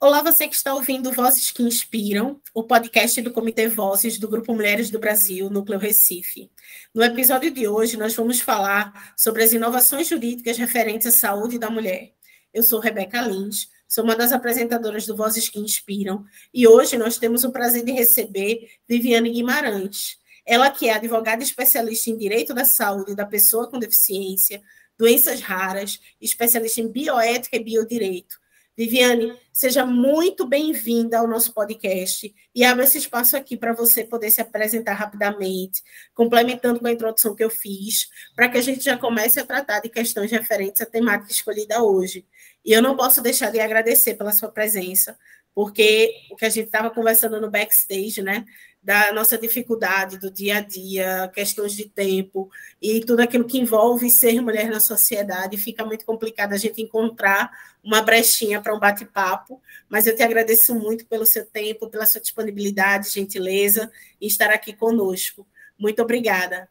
Olá, 0.00 0.22
você 0.22 0.46
que 0.46 0.54
está 0.54 0.72
ouvindo 0.74 1.10
Vozes 1.10 1.50
que 1.50 1.60
Inspiram, 1.60 2.40
o 2.54 2.62
podcast 2.62 3.20
do 3.20 3.32
Comitê 3.32 3.66
Vozes 3.66 4.16
do 4.16 4.28
Grupo 4.28 4.54
Mulheres 4.54 4.90
do 4.90 4.98
Brasil, 5.00 5.50
Núcleo 5.50 5.76
Recife. 5.76 6.48
No 6.94 7.02
episódio 7.02 7.50
de 7.50 7.66
hoje, 7.66 7.96
nós 7.96 8.14
vamos 8.14 8.40
falar 8.40 9.12
sobre 9.16 9.42
as 9.42 9.52
inovações 9.52 10.06
jurídicas 10.06 10.56
referentes 10.56 11.08
à 11.08 11.10
saúde 11.10 11.58
da 11.58 11.68
mulher. 11.68 12.12
Eu 12.54 12.62
sou 12.62 12.78
Rebeca 12.78 13.20
Lins, 13.22 13.70
sou 13.88 14.04
uma 14.04 14.14
das 14.14 14.30
apresentadoras 14.30 15.04
do 15.04 15.16
Vozes 15.16 15.48
que 15.48 15.58
Inspiram, 15.58 16.24
e 16.54 16.64
hoje 16.68 16.96
nós 16.96 17.18
temos 17.18 17.42
o 17.42 17.50
prazer 17.50 17.84
de 17.84 17.90
receber 17.90 18.70
Viviane 18.88 19.30
Guimarães. 19.30 20.16
Ela 20.46 20.70
que 20.70 20.88
é 20.88 20.92
advogada 20.92 21.42
especialista 21.42 22.08
em 22.08 22.16
direito 22.16 22.54
da 22.54 22.64
saúde 22.64 23.16
da 23.16 23.26
pessoa 23.26 23.68
com 23.68 23.80
deficiência, 23.80 24.62
doenças 24.96 25.40
raras, 25.40 25.98
especialista 26.20 26.80
em 26.80 26.86
bioética 26.86 27.56
e 27.56 27.64
biodireito 27.64 28.37
Viviane, 28.78 29.36
seja 29.52 29.84
muito 29.84 30.46
bem-vinda 30.46 31.18
ao 31.18 31.26
nosso 31.26 31.52
podcast 31.52 32.32
e 32.54 32.62
abro 32.62 32.84
esse 32.84 32.96
espaço 32.96 33.36
aqui 33.36 33.56
para 33.56 33.72
você 33.72 34.04
poder 34.04 34.30
se 34.30 34.40
apresentar 34.40 34.94
rapidamente, 34.94 35.82
complementando 36.14 36.78
com 36.78 36.86
a 36.86 36.92
introdução 36.92 37.34
que 37.34 37.42
eu 37.42 37.50
fiz, 37.50 38.06
para 38.36 38.48
que 38.48 38.56
a 38.56 38.60
gente 38.60 38.84
já 38.84 38.96
comece 38.96 39.40
a 39.40 39.44
tratar 39.44 39.80
de 39.80 39.88
questões 39.88 40.30
referentes 40.30 40.80
à 40.80 40.86
temática 40.86 41.32
escolhida 41.32 41.82
hoje. 41.82 42.24
E 42.64 42.72
eu 42.72 42.80
não 42.80 42.96
posso 42.96 43.20
deixar 43.20 43.50
de 43.50 43.58
agradecer 43.58 44.14
pela 44.14 44.30
sua 44.30 44.48
presença, 44.48 45.18
porque 45.52 46.14
o 46.30 46.36
que 46.36 46.44
a 46.44 46.48
gente 46.48 46.66
estava 46.66 46.88
conversando 46.88 47.40
no 47.40 47.50
backstage, 47.50 48.22
né? 48.22 48.44
Da 48.82 49.12
nossa 49.12 49.36
dificuldade 49.36 50.18
do 50.18 50.30
dia 50.30 50.58
a 50.58 50.60
dia, 50.60 51.30
questões 51.34 51.72
de 51.72 51.88
tempo 51.88 52.50
e 52.80 53.00
tudo 53.00 53.20
aquilo 53.20 53.44
que 53.44 53.58
envolve 53.58 54.08
ser 54.10 54.40
mulher 54.40 54.70
na 54.70 54.80
sociedade, 54.80 55.56
fica 55.56 55.84
muito 55.84 56.06
complicado 56.06 56.52
a 56.52 56.56
gente 56.56 56.80
encontrar 56.80 57.50
uma 57.82 58.02
brechinha 58.02 58.60
para 58.60 58.74
um 58.74 58.78
bate-papo, 58.78 59.60
mas 59.88 60.06
eu 60.06 60.14
te 60.14 60.22
agradeço 60.22 60.74
muito 60.74 61.06
pelo 61.06 61.26
seu 61.26 61.44
tempo, 61.44 61.88
pela 61.88 62.06
sua 62.06 62.20
disponibilidade, 62.20 63.10
gentileza 63.10 63.90
em 64.20 64.26
estar 64.26 64.50
aqui 64.50 64.72
conosco. 64.72 65.46
Muito 65.78 66.00
obrigada. 66.02 66.68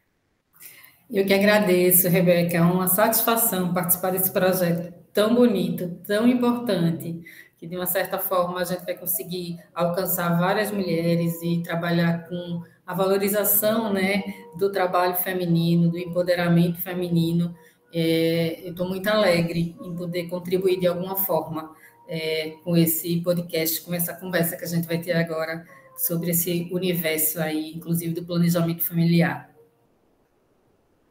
Eu 1.09 1.25
que 1.25 1.33
agradeço, 1.33 2.09
Rebeca, 2.09 2.58
é 2.58 2.61
uma 2.61 2.88
satisfação 2.88 3.73
participar 3.73 4.11
desse 4.11 4.31
projeto 4.31 4.94
tão 5.13 5.33
bonito, 5.33 6.00
tão 6.05 6.28
importante 6.28 7.22
que 7.58 7.66
de 7.66 7.75
uma 7.75 7.88
certa 7.88 8.19
forma 8.19 8.61
a 8.61 8.63
gente 8.63 8.86
vai 8.86 8.95
conseguir 8.95 9.59
alcançar 9.73 10.38
várias 10.38 10.72
mulheres 10.72 11.41
e 11.41 11.61
trabalhar 11.63 12.27
com 12.30 12.63
a 12.86 12.94
valorização 12.94 13.91
né, 13.91 14.23
do 14.58 14.72
trabalho 14.72 15.16
feminino, 15.16 15.89
do 15.89 15.97
empoderamento 15.97 16.80
feminino. 16.80 17.55
É, 17.94 18.61
eu 18.63 18.72
estou 18.72 18.88
muito 18.88 19.08
alegre 19.08 19.75
em 19.81 19.95
poder 19.95 20.28
contribuir 20.28 20.80
de 20.80 20.88
alguma 20.88 21.16
forma 21.16 21.75
é, 22.08 22.55
com 22.63 22.78
esse 22.78 23.19
podcast, 23.22 23.81
com 23.81 23.94
essa 23.94 24.13
conversa 24.13 24.55
que 24.55 24.63
a 24.63 24.67
gente 24.67 24.88
vai 24.88 25.00
ter 25.00 25.13
agora 25.13 25.66
sobre 25.97 26.31
esse 26.31 26.69
universo 26.72 27.41
aí, 27.41 27.73
inclusive 27.73 28.13
do 28.13 28.23
planejamento 28.23 28.83
familiar. 28.83 29.50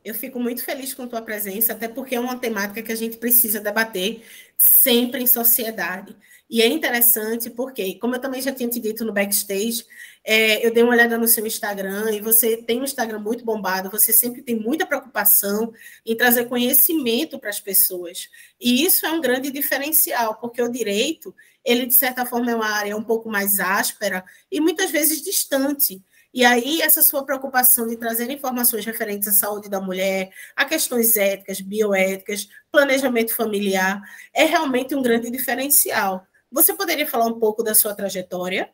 Eu 0.04 0.14
fico 0.14 0.38
muito 0.38 0.62
feliz 0.62 0.94
com 0.94 1.08
tua 1.08 1.20
presença, 1.20 1.72
até 1.72 1.88
porque 1.88 2.14
é 2.14 2.20
uma 2.20 2.38
temática 2.38 2.80
que 2.80 2.92
a 2.92 2.96
gente 2.96 3.16
precisa 3.16 3.58
debater 3.58 4.22
sempre 4.56 5.20
em 5.20 5.26
sociedade. 5.26 6.16
E 6.48 6.62
é 6.62 6.66
interessante 6.68 7.50
porque, 7.50 7.98
como 7.98 8.14
eu 8.14 8.20
também 8.20 8.40
já 8.40 8.52
tinha 8.52 8.68
te 8.68 8.78
dito 8.78 9.04
no 9.04 9.12
backstage, 9.12 9.84
é, 10.22 10.64
eu 10.64 10.72
dei 10.72 10.82
uma 10.82 10.92
olhada 10.92 11.18
no 11.18 11.26
seu 11.26 11.46
Instagram 11.46 12.10
e 12.12 12.20
você 12.20 12.56
tem 12.56 12.80
um 12.80 12.84
Instagram 12.84 13.18
muito 13.18 13.44
bombado, 13.44 13.90
você 13.90 14.12
sempre 14.12 14.42
tem 14.42 14.54
muita 14.56 14.86
preocupação 14.86 15.72
em 16.04 16.16
trazer 16.16 16.46
conhecimento 16.46 17.38
para 17.38 17.50
as 17.50 17.60
pessoas. 17.60 18.28
E 18.60 18.84
isso 18.84 19.06
é 19.06 19.10
um 19.12 19.20
grande 19.20 19.50
diferencial, 19.50 20.36
porque 20.40 20.62
o 20.62 20.68
direito, 20.68 21.34
ele 21.64 21.86
de 21.86 21.94
certa 21.94 22.24
forma 22.24 22.50
é 22.50 22.54
uma 22.54 22.68
área 22.68 22.96
um 22.96 23.04
pouco 23.04 23.28
mais 23.28 23.58
áspera 23.58 24.24
e 24.50 24.60
muitas 24.60 24.90
vezes 24.90 25.22
distante. 25.22 26.02
E 26.32 26.44
aí, 26.44 26.82
essa 26.82 27.02
sua 27.02 27.24
preocupação 27.24 27.86
de 27.86 27.96
trazer 27.96 28.30
informações 28.30 28.84
referentes 28.84 29.26
à 29.26 29.32
saúde 29.32 29.70
da 29.70 29.80
mulher, 29.80 30.30
a 30.54 30.64
questões 30.64 31.16
éticas, 31.16 31.60
bioéticas, 31.60 32.48
planejamento 32.70 33.34
familiar, 33.34 34.02
é 34.34 34.44
realmente 34.44 34.94
um 34.94 35.02
grande 35.02 35.30
diferencial. 35.30 36.26
Você 36.50 36.74
poderia 36.74 37.06
falar 37.06 37.26
um 37.26 37.38
pouco 37.38 37.62
da 37.62 37.74
sua 37.74 37.94
trajetória? 37.94 38.70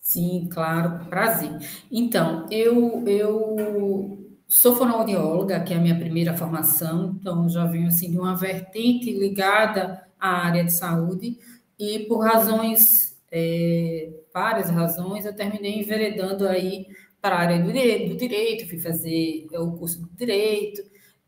Sim, 0.00 0.48
claro, 0.50 1.06
prazer. 1.08 1.50
Então, 1.90 2.46
eu, 2.50 3.04
eu 3.06 4.36
sou 4.48 4.74
fonoaudióloga, 4.76 5.60
que 5.62 5.72
é 5.72 5.76
a 5.76 5.80
minha 5.80 5.98
primeira 5.98 6.36
formação, 6.36 7.16
então 7.20 7.48
já 7.48 7.64
venho 7.66 7.88
assim 7.88 8.10
de 8.10 8.18
uma 8.18 8.36
vertente 8.36 9.12
ligada 9.12 10.04
à 10.18 10.28
área 10.46 10.64
de 10.64 10.72
saúde, 10.72 11.38
e 11.78 12.00
por 12.00 12.18
razões, 12.24 13.18
é, 13.30 14.12
várias 14.34 14.68
razões, 14.70 15.24
eu 15.24 15.34
terminei 15.34 15.80
enveredando 15.80 16.46
aí 16.48 16.86
para 17.20 17.36
a 17.36 17.40
área 17.40 17.62
do 17.62 17.72
direito, 17.72 18.10
do 18.10 18.16
direito, 18.16 18.68
fui 18.68 18.78
fazer 18.80 19.46
o 19.52 19.72
curso 19.72 20.00
do 20.00 20.08
direito, 20.16 20.82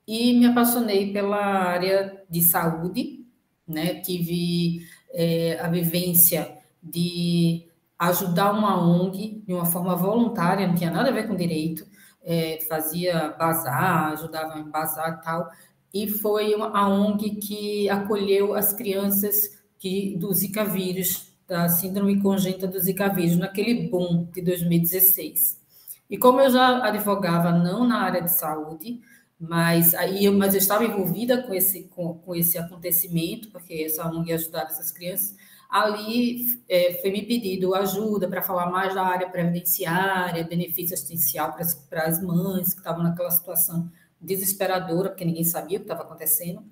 e 0.06 0.32
me 0.34 0.47
apaixonei 0.47 1.12
pela 1.12 1.37
área 1.37 2.25
de 2.28 2.43
saúde, 2.43 3.25
né? 3.66 4.00
Tive 4.00 4.84
é, 5.12 5.59
a 5.61 5.69
vivência 5.69 6.59
de 6.83 7.67
ajudar 7.99 8.53
uma 8.53 8.83
ONG 8.83 9.43
de 9.47 9.53
uma 9.53 9.65
forma 9.65 9.95
voluntária, 9.95 10.67
não 10.67 10.75
tinha 10.75 10.91
nada 10.91 11.11
a 11.11 11.12
ver 11.12 11.28
com 11.28 11.37
direito, 11.37 11.87
é, 12.25 12.59
fazia 12.69 13.34
bazar, 13.39 14.12
ajudava 14.12 14.59
em 14.59 14.69
bazar 14.69 15.19
e 15.19 15.25
tal, 15.25 15.50
e 15.95 16.09
foi 16.09 16.55
a 16.55 16.89
ONG 16.89 17.37
que 17.37 17.89
acolheu 17.89 18.55
as 18.55 18.73
crianças 18.73 19.62
que, 19.78 20.17
do 20.17 20.33
Zika 20.33 20.65
vírus, 20.65 21.33
da 21.47 21.69
síndrome 21.69 22.21
congênita 22.21 22.67
do 22.67 22.81
Zika 22.81 23.09
vírus, 23.09 23.37
naquele 23.37 23.89
boom 23.89 24.29
de 24.33 24.41
2016. 24.41 25.61
E 26.09 26.17
como 26.17 26.41
eu 26.41 26.50
já 26.50 26.84
advogava 26.84 27.53
não 27.53 27.87
na 27.87 28.03
área 28.03 28.23
de 28.23 28.33
saúde, 28.33 29.00
mas 29.42 29.92
aí 29.92 30.25
eu, 30.25 30.32
mas 30.32 30.54
eu 30.54 30.58
estava 30.58 30.84
envolvida 30.84 31.42
com 31.42 31.53
esse, 31.53 31.82
com, 31.88 32.14
com 32.14 32.32
esse 32.32 32.56
acontecimento, 32.56 33.50
porque 33.50 33.75
essa 33.75 34.06
ONG 34.06 34.32
ajudava 34.32 34.66
essas 34.66 34.92
crianças. 34.92 35.34
Ali 35.69 36.60
é, 36.69 37.00
foi 37.00 37.10
me 37.10 37.22
pedido 37.22 37.75
ajuda 37.75 38.28
para 38.28 38.41
falar 38.41 38.70
mais 38.70 38.94
da 38.94 39.02
área 39.02 39.28
previdenciária, 39.28 40.44
benefício 40.44 40.94
assistencial 40.94 41.52
para 41.54 41.62
as, 41.62 41.75
para 41.75 42.04
as 42.04 42.22
mães 42.22 42.72
que 42.72 42.78
estavam 42.78 43.02
naquela 43.02 43.32
situação 43.32 43.91
desesperadora, 44.20 45.08
porque 45.08 45.25
ninguém 45.25 45.42
sabia 45.42 45.78
o 45.78 45.81
que 45.81 45.86
estava 45.86 46.04
acontecendo. 46.04 46.62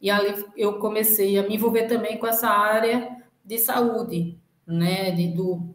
E 0.00 0.08
ali 0.08 0.44
eu 0.56 0.78
comecei 0.78 1.36
a 1.36 1.42
me 1.42 1.56
envolver 1.56 1.88
também 1.88 2.16
com 2.16 2.28
essa 2.28 2.48
área 2.48 3.10
de 3.44 3.58
saúde, 3.58 4.38
né, 4.64 5.10
de, 5.10 5.34
do, 5.34 5.74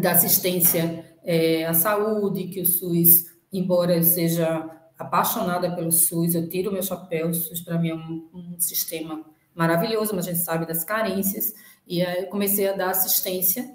da 0.00 0.10
assistência 0.10 1.16
é, 1.22 1.64
à 1.64 1.74
saúde, 1.74 2.48
que 2.48 2.60
o 2.60 2.66
SUS, 2.66 3.26
embora 3.52 4.02
seja 4.02 4.75
apaixonada 4.98 5.74
pelo 5.74 5.92
SUS, 5.92 6.34
eu 6.34 6.48
tiro 6.48 6.70
o 6.70 6.72
meu 6.72 6.82
chapéu, 6.82 7.28
o 7.28 7.34
SUS 7.34 7.60
para 7.60 7.78
mim 7.78 7.90
é 7.90 7.94
um, 7.94 8.28
um, 8.32 8.58
sistema 8.58 9.24
maravilhoso, 9.54 10.14
mas 10.14 10.26
a 10.26 10.32
gente 10.32 10.42
sabe 10.42 10.66
das 10.66 10.84
carências, 10.84 11.52
e 11.86 12.02
aí 12.02 12.24
eu 12.24 12.28
comecei 12.28 12.68
a 12.68 12.72
dar 12.72 12.90
assistência 12.90 13.70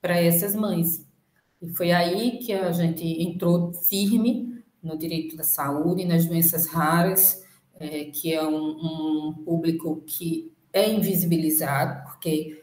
para 0.00 0.20
essas 0.20 0.54
mães. 0.54 1.04
E 1.60 1.68
foi 1.68 1.90
aí 1.92 2.38
que 2.38 2.52
a 2.52 2.70
gente 2.72 3.04
entrou 3.22 3.72
firme 3.72 4.62
no 4.82 4.96
direito 4.96 5.36
da 5.36 5.44
saúde, 5.44 6.04
nas 6.04 6.26
doenças 6.26 6.66
raras, 6.66 7.44
é, 7.78 8.04
que 8.04 8.32
é 8.32 8.46
um, 8.46 8.56
um, 8.56 9.42
público 9.44 10.02
que 10.06 10.52
é 10.72 10.88
invisibilizado, 10.88 12.04
porque, 12.04 12.62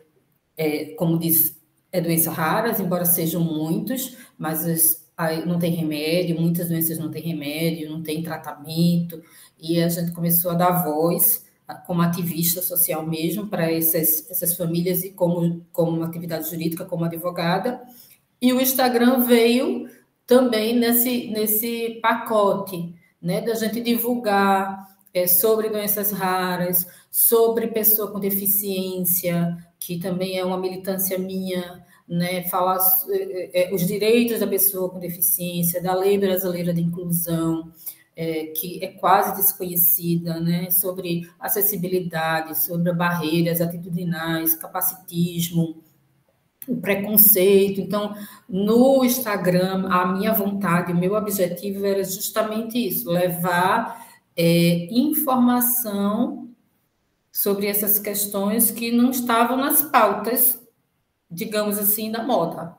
é, 0.56 0.94
como 0.96 1.18
diz, 1.20 1.60
é 1.92 2.00
doenças 2.00 2.34
raras, 2.34 2.80
embora 2.80 3.06
sejam 3.06 3.44
muitos, 3.44 4.18
mas 4.38 4.66
as 4.66 5.03
não 5.46 5.60
tem 5.60 5.72
remédio, 5.74 6.40
muitas 6.40 6.70
doenças 6.70 6.98
não 6.98 7.12
têm 7.12 7.24
remédio, 7.24 7.90
não 7.90 8.02
tem 8.02 8.24
tratamento, 8.24 9.22
e 9.60 9.82
a 9.82 9.88
gente 9.90 10.12
começou 10.12 10.52
a 10.52 10.56
dar 10.56 10.84
voz 10.84 11.46
como 11.86 12.02
ativista 12.02 12.62
social 12.62 13.06
mesmo 13.06 13.48
para 13.48 13.72
essas, 13.72 14.30
essas 14.30 14.56
famílias 14.56 15.04
e 15.04 15.12
como, 15.12 15.66
como 15.72 16.04
atividade 16.04 16.50
jurídica, 16.50 16.86
como 16.86 17.06
advogada. 17.06 17.82
E 18.42 18.52
o 18.52 18.60
Instagram 18.60 19.22
veio 19.22 19.90
também 20.28 20.78
nesse, 20.78 21.28
nesse 21.28 22.00
pacote, 22.02 22.94
né, 23.22 23.42
da 23.42 23.54
gente 23.56 23.82
divulgar 23.82 24.98
é, 25.14 25.28
sobre 25.28 25.70
doenças 25.70 26.12
raras, 26.12 26.86
sobre 27.10 27.68
pessoa 27.68 28.12
com 28.12 28.20
deficiência, 28.20 29.56
que 29.80 30.00
também 30.00 30.38
é 30.38 30.44
uma 30.44 30.58
militância 30.58 31.18
minha, 31.18 31.86
né, 32.08 32.44
falar 32.44 32.80
é, 33.10 33.72
é, 33.72 33.74
os 33.74 33.86
direitos 33.88 34.40
da 34.40 34.48
pessoa 34.48 34.90
com 34.90 35.00
deficiência, 35.00 35.82
da 35.82 35.96
lei 35.96 36.18
brasileira 36.18 36.74
de 36.74 36.82
inclusão, 36.82 37.72
é, 38.16 38.48
que 38.48 38.84
é 38.84 38.88
quase 38.88 39.36
desconhecida, 39.36 40.40
né, 40.40 40.70
sobre 40.70 41.30
acessibilidade, 41.40 42.60
sobre 42.60 42.94
barreiras 42.94 43.62
atitudinais, 43.62 44.54
capacitismo, 44.54 45.82
o 46.68 46.78
preconceito. 46.78 47.82
Então, 47.82 48.16
no 48.48 49.04
Instagram, 49.04 49.88
a 49.90 50.06
minha 50.06 50.34
vontade, 50.34 50.94
o 50.94 50.98
meu 50.98 51.14
objetivo 51.16 51.86
era 51.86 52.04
justamente 52.04 52.78
isso, 52.78 53.10
levar 53.10 54.06
é, 54.36 54.88
informação 54.92 56.50
sobre 57.32 57.66
essas 57.66 57.98
questões 57.98 58.70
que 58.70 58.92
não 58.92 59.10
estavam 59.10 59.58
nas 59.58 59.82
pautas 59.82 60.63
digamos 61.34 61.78
assim, 61.78 62.12
da 62.12 62.24
moda. 62.24 62.76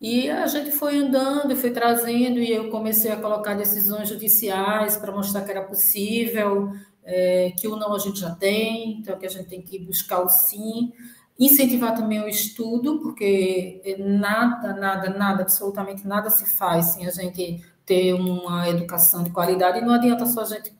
E 0.00 0.28
a 0.30 0.46
gente 0.46 0.70
foi 0.72 0.98
andando, 0.98 1.56
foi 1.56 1.70
trazendo, 1.70 2.38
e 2.38 2.52
eu 2.52 2.70
comecei 2.70 3.10
a 3.10 3.16
colocar 3.16 3.54
decisões 3.54 4.08
judiciais 4.08 4.96
para 4.96 5.10
mostrar 5.12 5.42
que 5.42 5.50
era 5.50 5.64
possível, 5.64 6.70
é, 7.02 7.52
que 7.58 7.66
o 7.66 7.76
não 7.76 7.94
a 7.94 7.98
gente 7.98 8.20
já 8.20 8.34
tem, 8.34 8.98
então 8.98 9.18
que 9.18 9.26
a 9.26 9.30
gente 9.30 9.48
tem 9.48 9.62
que 9.62 9.78
buscar 9.78 10.20
o 10.20 10.28
sim. 10.28 10.92
Incentivar 11.38 11.94
também 11.94 12.22
o 12.22 12.28
estudo, 12.28 12.98
porque 13.00 13.96
nada, 13.98 14.74
nada, 14.74 15.10
nada, 15.10 15.42
absolutamente 15.42 16.06
nada 16.06 16.30
se 16.30 16.46
faz 16.46 16.86
sem 16.86 17.06
a 17.06 17.10
gente 17.10 17.62
ter 17.84 18.12
uma 18.14 18.68
educação 18.68 19.22
de 19.22 19.30
qualidade. 19.30 19.78
E 19.78 19.82
não 19.82 19.94
adianta 19.94 20.26
só 20.26 20.42
a 20.42 20.44
gente 20.46 20.74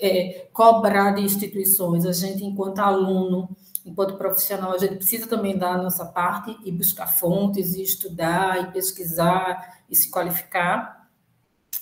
é, 0.00 0.48
cobrar 0.52 1.12
de 1.12 1.22
instituições, 1.22 2.06
a 2.06 2.12
gente, 2.12 2.44
enquanto 2.44 2.78
aluno, 2.78 3.48
enquanto 3.86 4.18
profissional, 4.18 4.72
a 4.72 4.78
gente 4.78 4.96
precisa 4.96 5.26
também 5.26 5.56
dar 5.56 5.74
a 5.74 5.82
nossa 5.82 6.04
parte 6.04 6.56
e 6.64 6.72
buscar 6.72 7.06
fontes, 7.06 7.74
e 7.74 7.82
estudar, 7.82 8.60
e 8.60 8.72
pesquisar, 8.72 9.84
e 9.88 9.94
se 9.94 10.10
qualificar. 10.10 11.08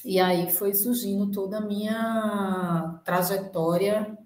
E 0.05 0.21
aí 0.21 0.53
foi 0.53 0.75
surgindo 0.75 1.33
toda 1.33 1.59
a 1.59 1.61
minha 1.63 3.01
trajetória 3.05 4.17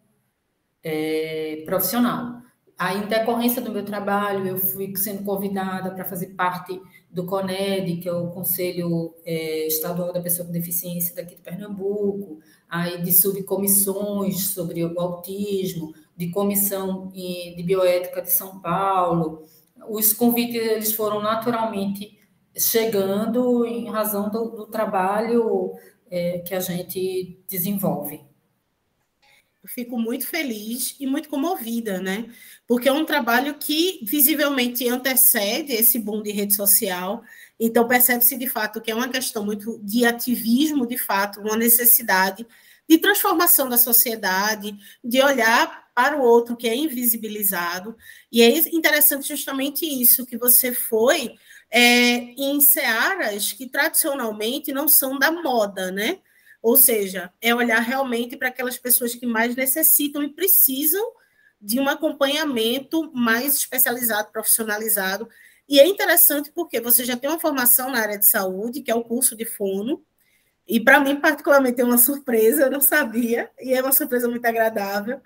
é, 0.83 1.63
profissional. 1.65 2.43
Aí, 2.77 2.99
em 2.99 3.07
decorrência 3.09 3.61
do 3.61 3.73
meu 3.73 3.85
trabalho, 3.85 4.47
eu 4.47 4.57
fui 4.57 4.95
sendo 4.97 5.25
convidada 5.25 5.91
para 5.91 6.05
fazer 6.05 6.29
parte 6.29 6.81
do 7.11 7.27
CONED, 7.27 7.97
que 7.97 8.09
é 8.09 8.13
o 8.13 8.29
Conselho 8.29 9.15
é, 9.25 9.67
Estadual 9.67 10.13
da 10.13 10.21
Pessoa 10.21 10.47
com 10.47 10.53
Deficiência 10.53 11.15
daqui 11.15 11.35
de 11.35 11.43
Pernambuco, 11.43 12.39
aí 12.69 13.03
de 13.03 13.13
subcomissões 13.13 14.49
sobre 14.51 14.85
o 14.85 15.01
autismo, 15.01 15.93
de 16.19 16.31
comissão 16.31 17.07
de 17.13 17.63
bioética 17.65 18.21
de 18.21 18.33
São 18.33 18.59
Paulo. 18.61 19.45
Os 19.89 20.13
convites 20.13 20.57
eles 20.57 20.93
foram 20.93 21.23
naturalmente 21.23 22.19
chegando 22.57 23.65
em 23.65 23.89
razão 23.89 24.29
do, 24.29 24.51
do 24.51 24.67
trabalho 24.67 25.73
é, 26.11 26.41
que 26.41 26.57
a 26.57 26.61
gente 26.61 27.41
desenvolve. 27.49 28.21
Eu 29.63 29.69
fico 29.69 29.97
muito 29.97 30.27
feliz 30.27 30.97
e 30.99 31.07
muito 31.07 31.29
comovida, 31.29 32.01
né? 32.01 32.29
Porque 32.67 32.89
é 32.89 32.93
um 32.93 33.05
trabalho 33.05 33.55
que 33.55 34.01
visivelmente 34.03 34.89
antecede 34.89 35.73
esse 35.73 36.01
boom 36.01 36.21
de 36.21 36.33
rede 36.33 36.55
social. 36.55 37.23
Então, 37.61 37.87
percebe-se 37.87 38.37
de 38.37 38.49
fato 38.49 38.81
que 38.81 38.91
é 38.91 38.95
uma 38.95 39.09
questão 39.09 39.45
muito 39.45 39.79
de 39.85 40.05
ativismo, 40.05 40.87
de 40.87 40.97
fato, 40.97 41.41
uma 41.41 41.57
necessidade 41.57 42.45
de 42.89 42.99
transformação 42.99 43.69
da 43.69 43.77
sociedade, 43.77 44.77
de 45.05 45.23
olhar 45.23 45.89
para 45.95 46.17
o 46.17 46.23
outro 46.23 46.57
que 46.57 46.69
é 46.69 46.75
invisibilizado. 46.75 47.97
E 48.31 48.41
é 48.41 48.49
interessante 48.75 49.29
justamente 49.29 49.85
isso, 49.85 50.25
que 50.25 50.39
você 50.39 50.73
foi 50.73 51.35
é, 51.71 51.81
em 52.37 52.61
searas 52.61 53.53
que 53.53 53.69
tradicionalmente 53.69 54.73
não 54.73 54.89
são 54.89 55.19
da 55.19 55.31
moda, 55.31 55.91
né? 55.91 56.21
Ou 56.63 56.77
seja, 56.77 57.33
é 57.41 57.55
olhar 57.55 57.81
realmente 57.81 58.37
para 58.37 58.49
aquelas 58.49 58.79
pessoas 58.79 59.15
que 59.15 59.27
mais 59.27 59.55
necessitam 59.55 60.23
e 60.23 60.33
precisam 60.33 61.05
de 61.61 61.81
um 61.81 61.89
acompanhamento 61.89 63.13
mais 63.13 63.55
especializado, 63.55 64.31
profissionalizado. 64.33 65.29
E 65.69 65.79
é 65.79 65.87
interessante 65.87 66.51
porque 66.53 66.81
você 66.81 67.05
já 67.05 67.17
tem 67.17 67.29
uma 67.29 67.39
formação 67.41 67.91
na 67.91 68.01
área 68.01 68.19
de 68.19 68.27
saúde, 68.27 68.83
que 68.83 68.91
é 68.91 68.95
o 68.95 69.05
curso 69.05 69.37
de 69.37 69.45
fono, 69.45 70.05
e 70.69 70.79
para 70.79 71.01
mim, 71.01 71.17
particularmente, 71.17 71.81
é 71.81 71.85
uma 71.85 71.97
surpresa, 71.97 72.65
eu 72.65 72.71
não 72.71 72.81
sabia, 72.81 73.51
e 73.59 73.73
é 73.73 73.81
uma 73.81 73.93
surpresa 73.93 74.29
muito 74.29 74.45
agradável. 74.45 75.21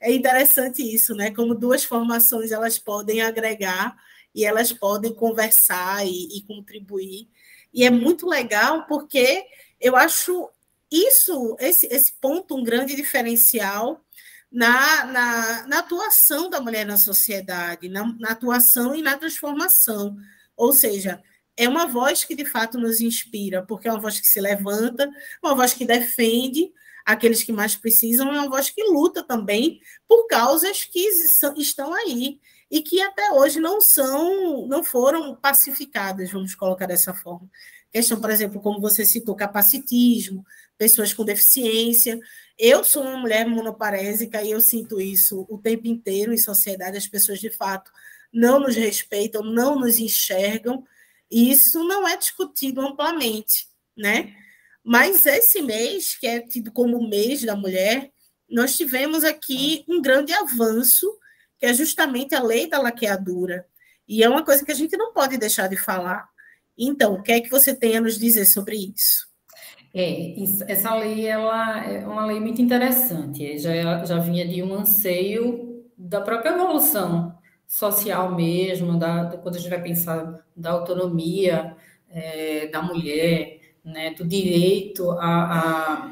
É 0.00 0.12
interessante 0.12 0.82
isso, 0.82 1.14
né? 1.14 1.32
Como 1.32 1.54
duas 1.54 1.82
formações 1.82 2.52
elas 2.52 2.78
podem 2.78 3.20
agregar 3.20 3.96
e 4.32 4.44
elas 4.44 4.72
podem 4.72 5.12
conversar 5.12 6.06
e, 6.06 6.38
e 6.38 6.42
contribuir. 6.46 7.28
E 7.74 7.84
é 7.84 7.90
muito 7.90 8.28
legal 8.28 8.86
porque 8.86 9.44
eu 9.80 9.96
acho 9.96 10.48
isso, 10.90 11.56
esse, 11.58 11.86
esse 11.86 12.12
ponto, 12.20 12.56
um 12.56 12.62
grande 12.62 12.94
diferencial 12.94 14.04
na, 14.50 15.04
na, 15.04 15.66
na 15.66 15.78
atuação 15.80 16.48
da 16.48 16.60
mulher 16.60 16.86
na 16.86 16.96
sociedade, 16.96 17.88
na, 17.88 18.04
na 18.18 18.30
atuação 18.30 18.94
e 18.94 19.02
na 19.02 19.16
transformação. 19.16 20.16
Ou 20.56 20.72
seja, 20.72 21.22
é 21.60 21.68
uma 21.68 21.86
voz 21.86 22.24
que 22.24 22.34
de 22.34 22.46
fato 22.46 22.78
nos 22.78 23.02
inspira, 23.02 23.62
porque 23.62 23.86
é 23.86 23.92
uma 23.92 24.00
voz 24.00 24.18
que 24.18 24.26
se 24.26 24.40
levanta, 24.40 25.10
uma 25.42 25.54
voz 25.54 25.74
que 25.74 25.84
defende 25.84 26.72
aqueles 27.04 27.42
que 27.42 27.52
mais 27.52 27.76
precisam, 27.76 28.28
é 28.28 28.38
uma 28.40 28.48
voz 28.48 28.70
que 28.70 28.82
luta 28.84 29.22
também 29.22 29.78
por 30.08 30.26
causas 30.26 30.86
que 30.86 31.06
estão 31.58 31.92
aí 31.92 32.40
e 32.70 32.80
que 32.80 33.02
até 33.02 33.32
hoje 33.32 33.60
não 33.60 33.78
são, 33.78 34.66
não 34.66 34.82
foram 34.82 35.34
pacificadas, 35.34 36.30
vamos 36.30 36.54
colocar 36.54 36.86
dessa 36.86 37.12
forma. 37.12 37.46
Questão, 37.92 38.18
por 38.18 38.30
exemplo, 38.30 38.58
como 38.58 38.80
você 38.80 39.04
citou, 39.04 39.36
capacitismo, 39.36 40.42
pessoas 40.78 41.12
com 41.12 41.26
deficiência. 41.26 42.18
Eu 42.58 42.82
sou 42.84 43.02
uma 43.02 43.18
mulher 43.18 43.46
monoparésica 43.46 44.42
e 44.42 44.52
eu 44.52 44.62
sinto 44.62 44.98
isso 44.98 45.44
o 45.50 45.58
tempo 45.58 45.86
inteiro 45.88 46.32
em 46.32 46.38
sociedade. 46.38 46.96
As 46.96 47.06
pessoas, 47.06 47.38
de 47.38 47.50
fato, 47.50 47.90
não 48.32 48.60
nos 48.60 48.76
respeitam, 48.76 49.42
não 49.42 49.78
nos 49.78 49.98
enxergam, 49.98 50.86
isso 51.30 51.84
não 51.84 52.06
é 52.08 52.16
discutido 52.16 52.80
amplamente, 52.80 53.68
né? 53.96 54.34
Mas 54.84 55.26
esse 55.26 55.62
mês, 55.62 56.16
que 56.18 56.26
é 56.26 56.40
tido 56.40 56.72
como 56.72 56.98
o 56.98 57.08
mês 57.08 57.42
da 57.44 57.54
mulher, 57.54 58.10
nós 58.48 58.76
tivemos 58.76 59.22
aqui 59.22 59.84
um 59.88 60.02
grande 60.02 60.32
avanço, 60.32 61.06
que 61.58 61.66
é 61.66 61.74
justamente 61.74 62.34
a 62.34 62.42
lei 62.42 62.68
da 62.68 62.80
laqueadura. 62.80 63.64
E 64.08 64.24
é 64.24 64.28
uma 64.28 64.44
coisa 64.44 64.64
que 64.64 64.72
a 64.72 64.74
gente 64.74 64.96
não 64.96 65.12
pode 65.12 65.38
deixar 65.38 65.68
de 65.68 65.76
falar. 65.76 66.28
Então, 66.76 67.14
o 67.14 67.22
que 67.22 67.30
é 67.30 67.40
que 67.40 67.50
você 67.50 67.74
tem 67.74 67.96
a 67.96 68.00
nos 68.00 68.18
dizer 68.18 68.46
sobre 68.46 68.92
isso? 68.96 69.28
É, 69.94 70.34
essa 70.68 70.94
lei 70.94 71.26
ela 71.26 71.84
é 71.84 72.06
uma 72.06 72.24
lei 72.24 72.40
muito 72.40 72.62
interessante, 72.62 73.58
já, 73.58 74.04
já 74.04 74.18
vinha 74.18 74.46
de 74.46 74.62
um 74.62 74.72
anseio 74.72 75.84
da 75.98 76.20
própria 76.20 76.50
evolução 76.50 77.29
social 77.70 78.34
mesmo, 78.34 78.98
da, 78.98 79.36
quando 79.40 79.54
a 79.54 79.58
gente 79.60 79.70
vai 79.70 79.80
pensar 79.80 80.44
da 80.56 80.72
autonomia 80.72 81.76
é, 82.08 82.66
da 82.66 82.82
mulher, 82.82 83.60
né, 83.84 84.12
do 84.12 84.26
direito 84.26 85.08
a, 85.12 86.10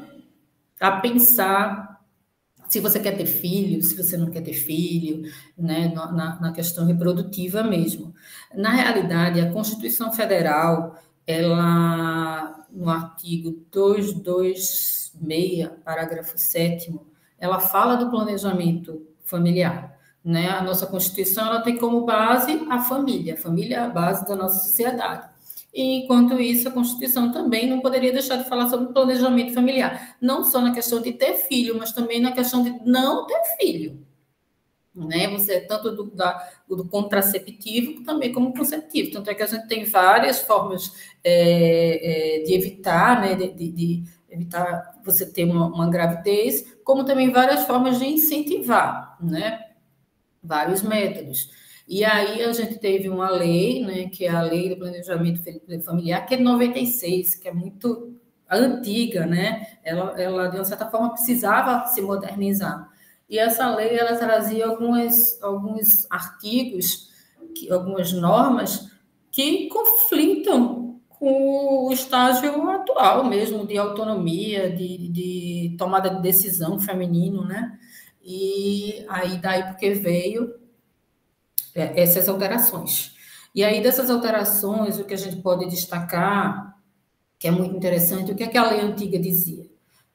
a, 0.79 0.89
a 0.89 1.01
pensar 1.01 2.01
se 2.69 2.79
você 2.79 3.01
quer 3.01 3.17
ter 3.17 3.27
filho, 3.27 3.83
se 3.83 3.97
você 3.97 4.17
não 4.17 4.31
quer 4.31 4.43
ter 4.43 4.53
filho, 4.53 5.29
né, 5.57 5.89
na, 5.89 6.39
na 6.41 6.53
questão 6.53 6.87
reprodutiva 6.87 7.65
mesmo. 7.65 8.15
Na 8.55 8.71
realidade, 8.71 9.41
a 9.41 9.51
Constituição 9.51 10.13
Federal, 10.13 10.97
ela, 11.27 12.65
no 12.71 12.89
artigo 12.89 13.67
226, 13.73 15.71
parágrafo 15.85 16.39
7 16.39 16.97
ela 17.37 17.59
fala 17.59 17.97
do 17.97 18.11
planejamento 18.11 19.05
familiar. 19.25 19.98
Né? 20.25 20.49
A 20.49 20.63
nossa 20.63 20.87
Constituição 20.87 21.47
ela 21.47 21.63
tem 21.63 21.77
como 21.79 22.05
base 22.05 22.67
a 22.69 22.81
família, 22.81 23.35
a 23.35 23.37
família 23.37 23.77
é 23.77 23.81
a 23.81 23.89
base 23.89 24.27
da 24.27 24.37
nossa 24.37 24.59
sociedade. 24.59 25.29
E, 25.73 26.03
enquanto 26.03 26.41
isso, 26.41 26.69
a 26.69 26.73
Constituição 26.73 27.31
também 27.31 27.69
não 27.69 27.81
poderia 27.81 28.13
deixar 28.13 28.37
de 28.37 28.49
falar 28.49 28.69
sobre 28.69 28.93
planejamento 28.93 29.55
familiar, 29.55 30.17
não 30.21 30.43
só 30.43 30.61
na 30.61 30.73
questão 30.73 31.01
de 31.01 31.13
ter 31.13 31.35
filho, 31.35 31.77
mas 31.79 31.93
também 31.93 32.21
na 32.21 32.33
questão 32.33 32.63
de 32.63 32.71
não 32.85 33.27
ter 33.27 33.41
filho. 33.61 34.05
Né? 34.95 35.29
Você 35.29 35.61
tanto 35.61 35.93
do, 35.93 36.11
da, 36.11 36.49
do 36.69 36.85
contraceptivo 36.89 38.03
também 38.03 38.33
como 38.33 38.53
conceptivo. 38.53 39.13
Tanto 39.13 39.31
é 39.31 39.35
que 39.35 39.43
a 39.43 39.47
gente 39.47 39.69
tem 39.69 39.85
várias 39.85 40.41
formas 40.41 40.93
é, 41.23 42.41
é, 42.41 42.43
de 42.43 42.55
evitar, 42.55 43.21
né? 43.21 43.35
De, 43.37 43.53
de, 43.53 43.71
de, 43.71 44.19
evitar 44.31 45.01
você 45.05 45.25
ter 45.25 45.45
uma, 45.45 45.67
uma 45.67 45.89
gravidez, 45.89 46.77
como 46.85 47.05
também 47.05 47.31
várias 47.31 47.65
formas 47.65 47.99
de 47.99 48.07
incentivar, 48.07 49.17
né? 49.23 49.68
Vários 50.43 50.83
métodos. 50.83 51.51
E 51.87 52.05
aí 52.05 52.43
a 52.43 52.53
gente 52.53 52.79
teve 52.79 53.09
uma 53.09 53.31
lei, 53.31 53.83
né, 53.85 54.09
que 54.11 54.27
é 54.27 54.29
a 54.29 54.43
Lei 54.43 54.69
do 54.69 54.77
Planejamento 54.77 55.41
Familiar, 55.85 56.27
que 56.27 56.35
é 56.35 56.37
de 56.37 56.43
96, 56.43 57.35
que 57.37 57.49
é 57.49 57.53
muito 57.53 58.15
antiga, 58.51 59.27
né? 59.27 59.67
Ela, 59.83 60.21
ela 60.21 60.49
de 60.49 60.57
uma 60.57 60.65
certa 60.65 60.91
forma 60.91 61.13
precisava 61.13 61.87
se 61.87 62.01
modernizar. 62.03 62.89
E 63.29 63.39
essa 63.39 63.75
lei 63.75 63.99
ela 63.99 64.17
trazia 64.17 64.67
algumas, 64.67 65.43
alguns 65.43 66.07
artigos, 66.11 67.11
que, 67.55 67.71
algumas 67.71 68.13
normas 68.13 68.91
que 69.31 69.69
conflitam 69.69 71.01
com 71.09 71.87
o 71.87 71.93
estágio 71.93 72.69
atual 72.71 73.25
mesmo 73.25 73.67
de 73.67 73.77
autonomia, 73.77 74.71
de, 74.71 75.09
de 75.09 75.77
tomada 75.77 76.11
de 76.11 76.23
decisão 76.23 76.81
feminino, 76.81 77.45
né? 77.45 77.79
E 78.31 79.07
aí 79.09 79.39
daí 79.39 79.63
porque 79.69 79.95
veio 79.95 80.55
é, 81.75 82.03
essas 82.03 82.29
alterações. 82.29 83.17
E 83.55 83.65
aí, 83.65 83.83
dessas 83.83 84.11
alterações, 84.11 84.99
o 84.99 85.05
que 85.05 85.15
a 85.15 85.17
gente 85.17 85.37
pode 85.37 85.67
destacar, 85.67 86.77
que 87.39 87.49
é 87.49 87.51
muito 87.51 87.75
interessante, 87.75 88.31
o 88.31 88.37
que, 88.37 88.45
é 88.45 88.49
que 88.49 88.59
a 88.59 88.71
lei 88.71 88.81
antiga 88.81 89.19
dizia? 89.19 89.67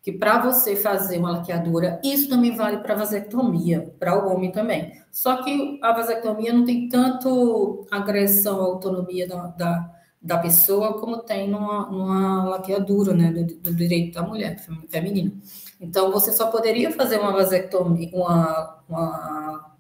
que 0.04 0.12
para 0.12 0.38
você 0.38 0.76
fazer 0.76 1.18
uma 1.18 1.32
laqueadura, 1.32 2.00
isso 2.04 2.28
também 2.28 2.54
vale 2.54 2.80
para 2.80 2.94
a 2.94 2.98
vasectomia, 2.98 3.96
para 3.98 4.22
o 4.22 4.30
homem 4.30 4.52
também. 4.52 4.92
Só 5.10 5.42
que 5.42 5.80
a 5.82 5.94
vasectomia 5.94 6.52
não 6.52 6.66
tem 6.66 6.90
tanto 6.90 7.88
agressão 7.90 8.60
à 8.60 8.64
autonomia 8.66 9.26
da, 9.26 9.48
da, 9.48 9.92
da 10.22 10.38
pessoa 10.40 11.00
como 11.00 11.20
tem 11.20 11.50
numa, 11.50 11.90
numa 11.90 12.44
laqueadura, 12.50 13.14
né, 13.14 13.32
do, 13.32 13.56
do, 13.56 13.74
direito 13.74 14.16
da 14.16 14.24
mulher, 14.24 14.60
feminino. 14.90 15.40
Então, 15.84 16.12
você 16.12 16.32
só 16.32 16.48
poderia 16.48 16.92
fazer 16.92 17.20
uma 17.20 17.34
vasectomia, 17.34 18.10
uma, 18.14 18.80
uma 18.88 19.76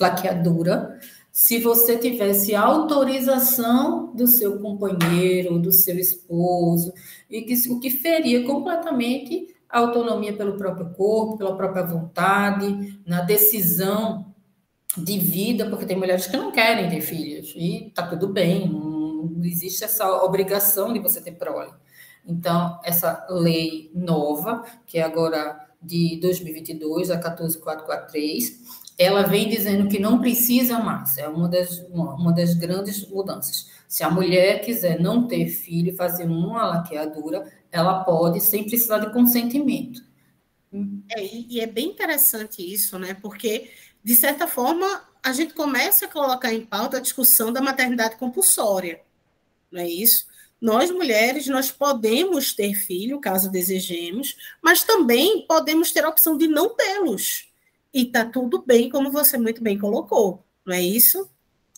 laqueadura 0.00 0.98
se 1.32 1.58
você 1.58 1.96
tivesse 1.96 2.54
autorização 2.54 4.12
do 4.14 4.26
seu 4.26 4.58
companheiro, 4.58 5.58
do 5.58 5.70
seu 5.70 5.96
esposo, 5.96 6.92
e 7.30 7.42
que 7.42 7.54
o 7.70 7.78
que 7.78 7.90
feria 7.90 8.44
completamente 8.44 9.54
a 9.68 9.78
autonomia 9.78 10.32
pelo 10.32 10.56
próprio 10.56 10.90
corpo, 10.94 11.38
pela 11.38 11.56
própria 11.56 11.84
vontade, 11.84 13.00
na 13.06 13.20
decisão 13.20 14.34
de 14.96 15.18
vida, 15.18 15.68
porque 15.70 15.86
tem 15.86 15.96
mulheres 15.96 16.26
que 16.26 16.36
não 16.36 16.50
querem 16.50 16.88
ter 16.88 17.02
filhos, 17.02 17.54
e 17.56 17.92
tá 17.94 18.06
tudo 18.06 18.28
bem, 18.28 18.68
não 18.68 19.44
existe 19.44 19.84
essa 19.84 20.10
obrigação 20.24 20.92
de 20.92 20.98
você 20.98 21.20
ter 21.20 21.32
prole. 21.32 21.70
Então, 22.28 22.78
essa 22.84 23.26
lei 23.30 23.90
nova, 23.94 24.62
que 24.86 24.98
é 24.98 25.02
agora 25.02 25.66
de 25.80 26.18
2022, 26.20 27.10
a 27.10 27.18
14443, 27.18 28.88
ela 28.98 29.22
vem 29.22 29.48
dizendo 29.48 29.88
que 29.88 29.98
não 29.98 30.20
precisa 30.20 30.78
mais, 30.78 31.16
é 31.16 31.26
uma 31.26 31.48
das, 31.48 31.78
uma, 31.88 32.14
uma 32.14 32.32
das 32.32 32.52
grandes 32.52 33.08
mudanças. 33.08 33.70
Se 33.88 34.02
a 34.02 34.10
mulher 34.10 34.60
quiser 34.60 35.00
não 35.00 35.26
ter 35.26 35.48
filho, 35.48 35.96
fazer 35.96 36.24
uma 36.24 36.66
laqueadura, 36.66 37.50
ela 37.72 38.04
pode, 38.04 38.40
sem 38.40 38.64
precisar 38.64 38.98
de 38.98 39.12
consentimento. 39.12 40.02
É, 41.10 41.24
e 41.24 41.60
é 41.60 41.66
bem 41.66 41.86
interessante 41.86 42.60
isso, 42.60 42.98
né? 42.98 43.14
Porque, 43.14 43.70
de 44.04 44.14
certa 44.14 44.46
forma, 44.46 44.86
a 45.22 45.32
gente 45.32 45.54
começa 45.54 46.04
a 46.04 46.08
colocar 46.08 46.52
em 46.52 46.66
pauta 46.66 46.98
a 46.98 47.00
discussão 47.00 47.50
da 47.50 47.62
maternidade 47.62 48.16
compulsória, 48.16 49.00
não 49.72 49.80
é 49.80 49.88
isso? 49.88 50.27
Nós, 50.60 50.90
mulheres, 50.90 51.46
nós 51.46 51.70
podemos 51.70 52.52
ter 52.52 52.74
filho, 52.74 53.20
caso 53.20 53.50
desejemos, 53.50 54.36
mas 54.62 54.82
também 54.82 55.46
podemos 55.46 55.92
ter 55.92 56.04
a 56.04 56.08
opção 56.08 56.36
de 56.36 56.48
não 56.48 56.74
tê-los 56.74 57.48
e 57.92 58.04
tá 58.04 58.24
tudo 58.24 58.62
bem, 58.66 58.90
como 58.90 59.10
você 59.10 59.38
muito 59.38 59.62
bem 59.62 59.78
colocou, 59.78 60.44
não 60.64 60.74
é 60.74 60.82
isso? 60.82 61.28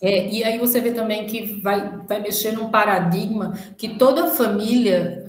É, 0.03 0.27
e 0.29 0.43
aí 0.43 0.57
você 0.57 0.81
vê 0.81 0.91
também 0.91 1.27
que 1.27 1.61
vai, 1.61 1.99
vai 2.07 2.19
mexer 2.19 2.53
num 2.53 2.71
paradigma 2.71 3.53
que 3.77 3.99
toda 3.99 4.31
família 4.31 5.27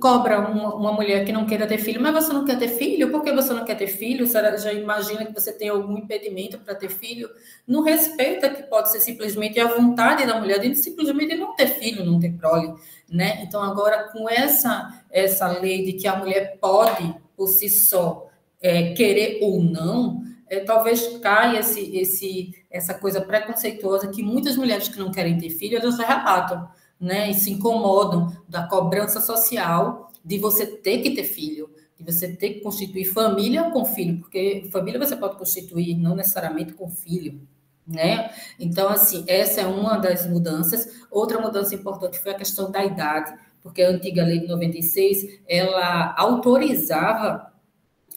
cobra 0.00 0.40
uma, 0.40 0.74
uma, 0.74 0.92
mulher 0.92 1.26
que 1.26 1.32
não 1.32 1.44
queira 1.44 1.66
ter 1.66 1.76
filho, 1.76 2.00
mas 2.00 2.14
você 2.14 2.32
não 2.32 2.42
quer 2.42 2.58
ter 2.58 2.68
filho? 2.68 3.10
Por 3.10 3.22
que 3.22 3.30
você 3.30 3.52
não 3.52 3.66
quer 3.66 3.76
ter 3.76 3.86
filho? 3.86 4.26
Você 4.26 4.56
já 4.56 4.72
imagina 4.72 5.26
que 5.26 5.34
você 5.34 5.52
tem 5.52 5.68
algum 5.68 5.98
impedimento 5.98 6.58
para 6.58 6.74
ter 6.74 6.88
filho? 6.88 7.28
Não 7.68 7.82
respeita 7.82 8.48
que 8.48 8.62
pode 8.62 8.90
ser 8.90 9.00
simplesmente 9.00 9.60
a 9.60 9.68
vontade 9.68 10.26
da 10.26 10.40
mulher 10.40 10.58
de 10.58 10.74
simplesmente 10.74 11.34
não 11.34 11.54
ter 11.54 11.66
filho, 11.66 12.02
não 12.02 12.18
ter 12.18 12.32
prole, 12.32 12.72
né? 13.06 13.42
Então 13.42 13.62
agora 13.62 14.04
com 14.04 14.26
essa 14.26 15.04
essa 15.10 15.48
lei 15.48 15.84
de 15.84 15.92
que 15.92 16.08
a 16.08 16.16
mulher 16.16 16.56
pode 16.58 17.14
por 17.36 17.48
si 17.48 17.68
só 17.68 18.26
é, 18.62 18.94
querer 18.94 19.40
ou 19.42 19.62
não, 19.62 20.23
é, 20.48 20.60
talvez 20.60 21.18
caia 21.18 21.60
esse, 21.60 21.96
esse, 21.96 22.64
essa 22.70 22.94
coisa 22.94 23.20
preconceituosa 23.20 24.08
que 24.08 24.22
muitas 24.22 24.56
mulheres 24.56 24.88
que 24.88 24.98
não 24.98 25.10
querem 25.10 25.38
ter 25.38 25.50
filho, 25.50 25.78
elas 25.78 25.98
relatam, 25.98 26.68
né? 27.00 27.30
E 27.30 27.34
se 27.34 27.50
incomodam 27.50 28.34
da 28.48 28.66
cobrança 28.66 29.20
social 29.20 30.10
de 30.24 30.38
você 30.38 30.66
ter 30.66 31.02
que 31.02 31.10
ter 31.10 31.24
filho, 31.24 31.70
de 31.96 32.04
você 32.04 32.28
ter 32.28 32.54
que 32.54 32.60
constituir 32.60 33.04
família 33.04 33.70
com 33.70 33.84
filho, 33.84 34.20
porque 34.20 34.68
família 34.72 34.98
você 34.98 35.16
pode 35.16 35.36
constituir 35.36 35.96
não 35.96 36.16
necessariamente 36.16 36.72
com 36.72 36.88
filho, 36.88 37.40
né? 37.86 38.30
Então, 38.58 38.88
assim, 38.88 39.24
essa 39.26 39.60
é 39.60 39.66
uma 39.66 39.98
das 39.98 40.26
mudanças. 40.26 40.88
Outra 41.10 41.40
mudança 41.40 41.74
importante 41.74 42.18
foi 42.18 42.32
a 42.32 42.38
questão 42.38 42.70
da 42.70 42.84
idade, 42.84 43.34
porque 43.62 43.82
a 43.82 43.90
antiga 43.90 44.24
lei 44.24 44.40
de 44.40 44.46
96, 44.46 45.40
ela 45.46 46.14
autorizava 46.18 47.52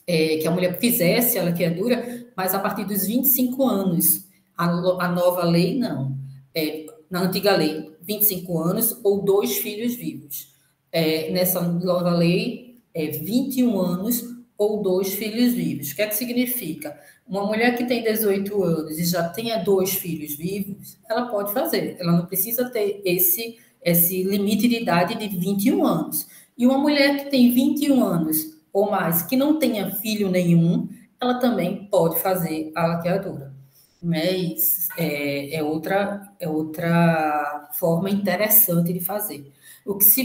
é, 0.07 0.37
que 0.37 0.47
a 0.47 0.51
mulher 0.51 0.79
fizesse 0.79 1.37
a 1.37 1.43
laqueadura, 1.43 2.25
mas 2.35 2.53
a 2.53 2.59
partir 2.59 2.85
dos 2.85 3.05
25 3.05 3.63
anos. 3.67 4.25
A, 4.57 4.65
a 4.65 5.07
nova 5.09 5.43
lei, 5.43 5.77
não. 5.77 6.17
É, 6.55 6.85
na 7.09 7.23
antiga 7.23 7.55
lei, 7.55 7.91
25 8.01 8.57
anos 8.59 8.99
ou 9.03 9.21
dois 9.21 9.57
filhos 9.57 9.95
vivos. 9.95 10.55
É, 10.91 11.29
nessa 11.31 11.61
nova 11.61 12.11
lei, 12.11 12.79
é 12.93 13.07
21 13.07 13.79
anos 13.79 14.23
ou 14.57 14.81
dois 14.81 15.13
filhos 15.13 15.53
vivos. 15.53 15.91
O 15.91 15.95
que 15.95 16.01
é 16.01 16.07
que 16.07 16.15
significa? 16.15 16.97
Uma 17.27 17.45
mulher 17.45 17.77
que 17.77 17.85
tem 17.85 18.01
18 18.01 18.63
anos 18.63 18.97
e 18.97 19.03
já 19.03 19.27
tenha 19.29 19.57
dois 19.57 19.93
filhos 19.93 20.35
vivos, 20.35 20.97
ela 21.09 21.27
pode 21.27 21.53
fazer. 21.53 21.97
Ela 21.99 22.13
não 22.13 22.25
precisa 22.25 22.69
ter 22.69 23.01
esse, 23.05 23.57
esse 23.83 24.23
limite 24.23 24.67
de 24.67 24.81
idade 24.81 25.15
de 25.15 25.27
21 25.37 25.85
anos. 25.85 26.25
E 26.57 26.65
uma 26.65 26.77
mulher 26.77 27.25
que 27.25 27.29
tem 27.29 27.51
21 27.51 28.03
anos 28.03 28.56
ou 28.77 28.91
mais 28.91 29.23
que 29.23 29.35
não 29.35 29.57
tenha 29.57 29.89
filho 29.89 30.29
nenhum, 30.29 30.87
ela 31.19 31.39
também 31.39 31.87
pode 31.87 32.19
fazer 32.19 32.71
a 32.75 32.85
laqueadura. 32.85 33.51
Mas 33.99 34.87
é, 34.95 35.55
é, 35.55 35.63
outra, 35.63 36.31
é 36.39 36.47
outra 36.47 37.71
forma 37.73 38.07
interessante 38.07 38.93
de 38.93 38.99
fazer. 38.99 39.51
O 39.83 39.95
que 39.95 40.05
se, 40.05 40.23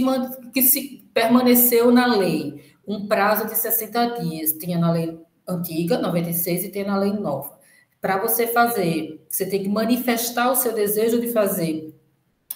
que 0.53 0.61
se 0.61 1.09
permaneceu 1.15 1.91
na 1.91 2.05
lei, 2.15 2.77
um 2.87 3.07
prazo 3.07 3.47
de 3.47 3.57
60 3.57 4.21
dias, 4.21 4.53
tinha 4.53 4.77
na 4.77 4.93
lei 4.93 5.19
antiga, 5.49 5.97
96, 5.97 6.65
e 6.65 6.69
tem 6.69 6.85
na 6.85 6.99
lei 6.99 7.15
nova. 7.15 7.59
Para 8.03 8.19
você 8.19 8.47
fazer, 8.47 9.25
você 9.31 9.47
tem 9.47 9.63
que 9.63 9.69
manifestar 9.71 10.51
o 10.51 10.57
seu 10.57 10.75
desejo 10.75 11.19
de 11.23 11.33
fazer 11.33 11.95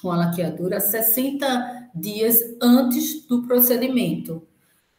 uma 0.04 0.14
laqueadura 0.14 0.78
60 0.78 1.88
dias 1.94 2.38
antes 2.60 3.26
do 3.26 3.46
procedimento. 3.46 4.46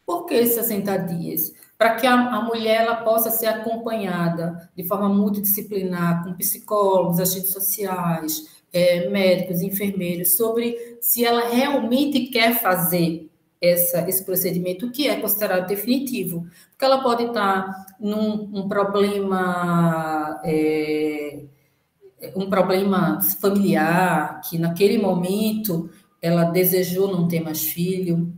Por 0.07 0.25
que 0.25 0.45
60 0.45 0.97
dias? 0.99 1.53
Para 1.77 1.95
que 1.95 2.07
a, 2.07 2.13
a, 2.13 2.41
mulher 2.41 2.83
ela 2.83 2.95
possa 3.03 3.29
ser 3.29 3.47
acompanhada 3.47 4.71
de 4.73 4.85
forma 4.85 5.09
multidisciplinar, 5.09 6.23
com 6.23 6.33
psicólogos, 6.33 7.19
agentes 7.19 7.51
sociais, 7.51 8.47
é, 8.71 9.09
médicos, 9.09 9.61
enfermeiros, 9.61 10.31
sobre 10.37 10.97
se 11.01 11.25
ela 11.25 11.49
realmente 11.49 12.27
quer 12.27 12.57
fazer 12.57 13.29
essa, 13.61 14.07
esse 14.07 14.23
procedimento 14.23 14.89
que 14.91 15.09
é 15.09 15.19
considerado 15.19 15.67
definitivo. 15.67 16.47
Porque 16.69 16.85
ela 16.85 17.03
pode 17.03 17.25
estar 17.25 17.69
num 17.99 18.49
um 18.53 18.67
problema. 18.69 20.39
É, 20.45 21.43
um 22.33 22.49
problema 22.49 23.19
familiar, 23.41 24.39
que 24.41 24.57
naquele 24.57 24.97
momento 24.97 25.89
ela 26.21 26.45
desejou 26.45 27.11
não 27.11 27.27
ter 27.27 27.41
mais 27.41 27.61
filho, 27.61 28.33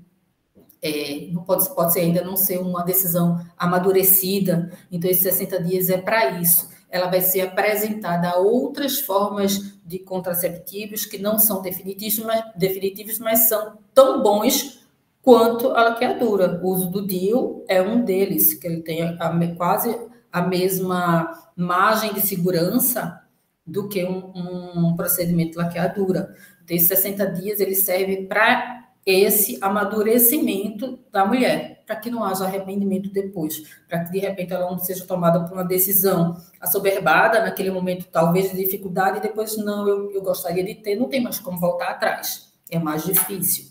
é, 0.82 1.30
pode, 1.46 1.70
pode 1.76 1.94
ser 1.94 2.02
ainda 2.02 2.24
não 2.24 2.36
ser 2.38 2.60
uma 2.60 2.84
decisão 2.84 3.40
amadurecida, 3.58 4.72
então 4.92 5.10
esses 5.10 5.24
60 5.24 5.64
dias 5.64 5.90
é 5.90 5.98
para 5.98 6.40
isso. 6.40 6.70
Ela 6.90 7.08
vai 7.08 7.22
ser 7.22 7.42
apresentada 7.42 8.30
a 8.30 8.38
outras 8.38 9.00
formas 9.00 9.80
de 9.86 10.00
contraceptivos 10.00 11.06
que 11.06 11.18
não 11.18 11.38
são 11.38 11.62
definitivos, 11.62 12.20
mas, 12.26 12.44
definitivos, 12.56 13.20
mas 13.20 13.48
são 13.48 13.78
tão 13.94 14.24
bons 14.24 14.80
quanto 15.22 15.70
a 15.72 15.84
laqueadura. 15.84 16.60
O 16.64 16.70
uso 16.70 16.90
do 16.90 17.06
DIU 17.06 17.64
é 17.68 17.82
um 17.82 18.04
deles, 18.04 18.54
que 18.54 18.66
ele 18.66 18.82
tem 18.82 19.04
a, 19.04 19.56
quase 19.56 19.96
a 20.32 20.42
mesma 20.42 21.32
margem 21.56 22.14
de 22.14 22.22
segurança 22.22 23.22
do 23.66 23.88
que 23.88 24.04
um, 24.04 24.32
um 24.36 24.96
procedimento 24.96 25.52
de 25.52 25.58
laqueadura. 25.58 26.36
Então, 26.64 26.76
esses 26.76 26.88
60 26.88 27.26
dias 27.34 27.60
ele 27.60 27.76
serve 27.76 28.26
para 28.26 28.79
esse 29.10 29.58
amadurecimento 29.62 31.00
da 31.12 31.26
mulher, 31.26 31.84
para 31.86 31.96
que 31.96 32.10
não 32.10 32.24
haja 32.24 32.46
arrependimento 32.46 33.10
depois, 33.12 33.64
para 33.88 34.04
que 34.04 34.12
de 34.12 34.20
repente 34.20 34.54
ela 34.54 34.70
não 34.70 34.78
seja 34.78 35.06
tomada 35.06 35.44
por 35.44 35.54
uma 35.54 35.64
decisão 35.64 36.38
assoberbada 36.60 37.42
naquele 37.42 37.72
momento, 37.72 38.08
talvez 38.12 38.52
de 38.52 38.58
dificuldade, 38.58 39.18
e 39.18 39.22
depois 39.22 39.58
não, 39.58 39.88
eu, 39.88 40.12
eu 40.12 40.22
gostaria 40.22 40.64
de 40.64 40.76
ter, 40.76 40.96
não 40.96 41.10
tem 41.10 41.22
mais 41.22 41.40
como 41.40 41.60
voltar 41.60 41.90
atrás, 41.90 42.52
é 42.70 42.78
mais 42.78 43.04
difícil. 43.04 43.66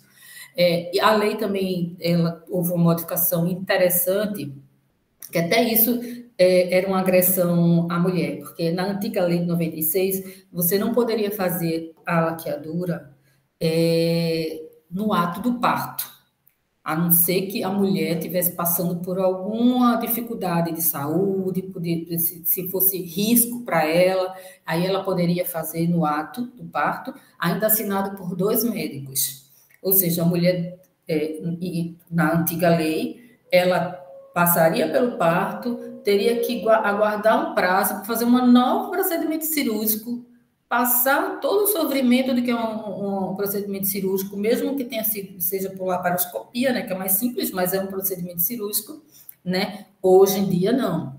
É, 0.57 0.95
e 0.95 1.01
a 1.01 1.15
lei 1.15 1.37
também, 1.37 1.97
ela, 2.01 2.45
houve 2.49 2.73
uma 2.73 2.85
modificação 2.85 3.47
interessante, 3.47 4.53
que 5.31 5.39
até 5.39 5.63
isso 5.63 6.01
é, 6.37 6.75
era 6.77 6.89
uma 6.89 7.01
agressão 7.01 7.87
à 7.91 7.99
mulher, 7.99 8.39
porque 8.39 8.73
na 8.73 8.87
antiga 8.87 9.25
lei 9.25 9.39
de 9.39 9.47
96, 9.47 10.47
você 10.53 10.79
não 10.79 10.93
poderia 10.93 11.31
fazer 11.31 11.95
a 12.05 12.21
laqueadura 12.21 13.17
é, 13.61 14.68
no 14.91 15.13
ato 15.13 15.41
do 15.41 15.59
parto, 15.59 16.19
a 16.83 16.97
não 16.97 17.13
ser 17.13 17.43
que 17.43 17.63
a 17.63 17.69
mulher 17.69 18.17
estivesse 18.17 18.53
passando 18.53 18.97
por 18.97 19.19
alguma 19.19 19.97
dificuldade 19.97 20.73
de 20.73 20.81
saúde, 20.81 21.71
se 22.45 22.69
fosse 22.71 23.03
risco 23.03 23.61
para 23.61 23.85
ela, 23.85 24.35
aí 24.65 24.87
ela 24.87 25.05
poderia 25.05 25.45
fazer 25.45 25.87
no 25.87 26.07
ato 26.07 26.47
do 26.47 26.65
parto, 26.65 27.13
ainda 27.39 27.67
assinado 27.67 28.17
por 28.17 28.35
dois 28.35 28.65
médicos. 28.65 29.51
Ou 29.83 29.93
seja, 29.93 30.23
a 30.23 30.25
mulher, 30.25 30.81
é, 31.07 31.39
na 32.11 32.39
antiga 32.39 32.71
lei, 32.71 33.37
ela 33.53 33.93
passaria 34.33 34.91
pelo 34.91 35.19
parto, 35.19 35.77
teria 36.03 36.41
que 36.41 36.67
aguardar 36.69 37.51
um 37.51 37.55
prazo 37.55 37.97
para 37.97 38.05
fazer 38.05 38.25
um 38.25 38.47
novo 38.47 38.91
procedimento 38.91 39.45
cirúrgico, 39.45 40.25
passar 40.69 41.41
todo 41.41 41.65
o 41.65 41.67
sofrimento 41.67 42.35
do 42.35 42.43
que 42.43 42.51
é 42.51 42.55
um, 42.55 43.31
um 43.31 43.35
procedimento 43.35 43.87
cirúrgico, 43.87 44.37
mesmo 44.37 44.77
que 44.77 44.85
tenha 44.85 45.03
sido, 45.03 45.41
seja 45.41 45.71
por 45.71 45.87
laparoscopia, 45.87 46.73
né, 46.73 46.83
que 46.83 46.93
é 46.93 46.99
mais 46.99 47.13
simples, 47.13 47.51
mas 47.51 47.73
é 47.73 47.81
um 47.81 47.87
procedimento 47.87 48.43
cirúrgico, 48.43 49.03
né? 49.45 49.87
Hoje 50.03 50.41
em 50.41 50.49
dia 50.49 50.73
não. 50.73 51.19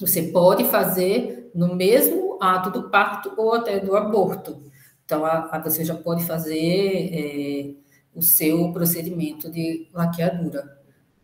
Você 0.00 0.22
pode 0.22 0.64
fazer 0.64 1.50
no 1.54 1.74
mesmo 1.74 2.36
ato 2.40 2.70
do 2.70 2.88
parto 2.88 3.32
ou 3.36 3.54
até 3.54 3.78
do 3.78 3.94
aborto. 3.94 4.60
Então, 5.04 5.24
a, 5.24 5.48
a 5.52 5.58
você 5.58 5.84
já 5.84 5.94
pode 5.94 6.24
fazer 6.24 7.10
é, 7.12 7.70
o 8.14 8.22
seu 8.22 8.72
procedimento 8.72 9.50
de 9.50 9.88
laqueadura, 9.92 10.78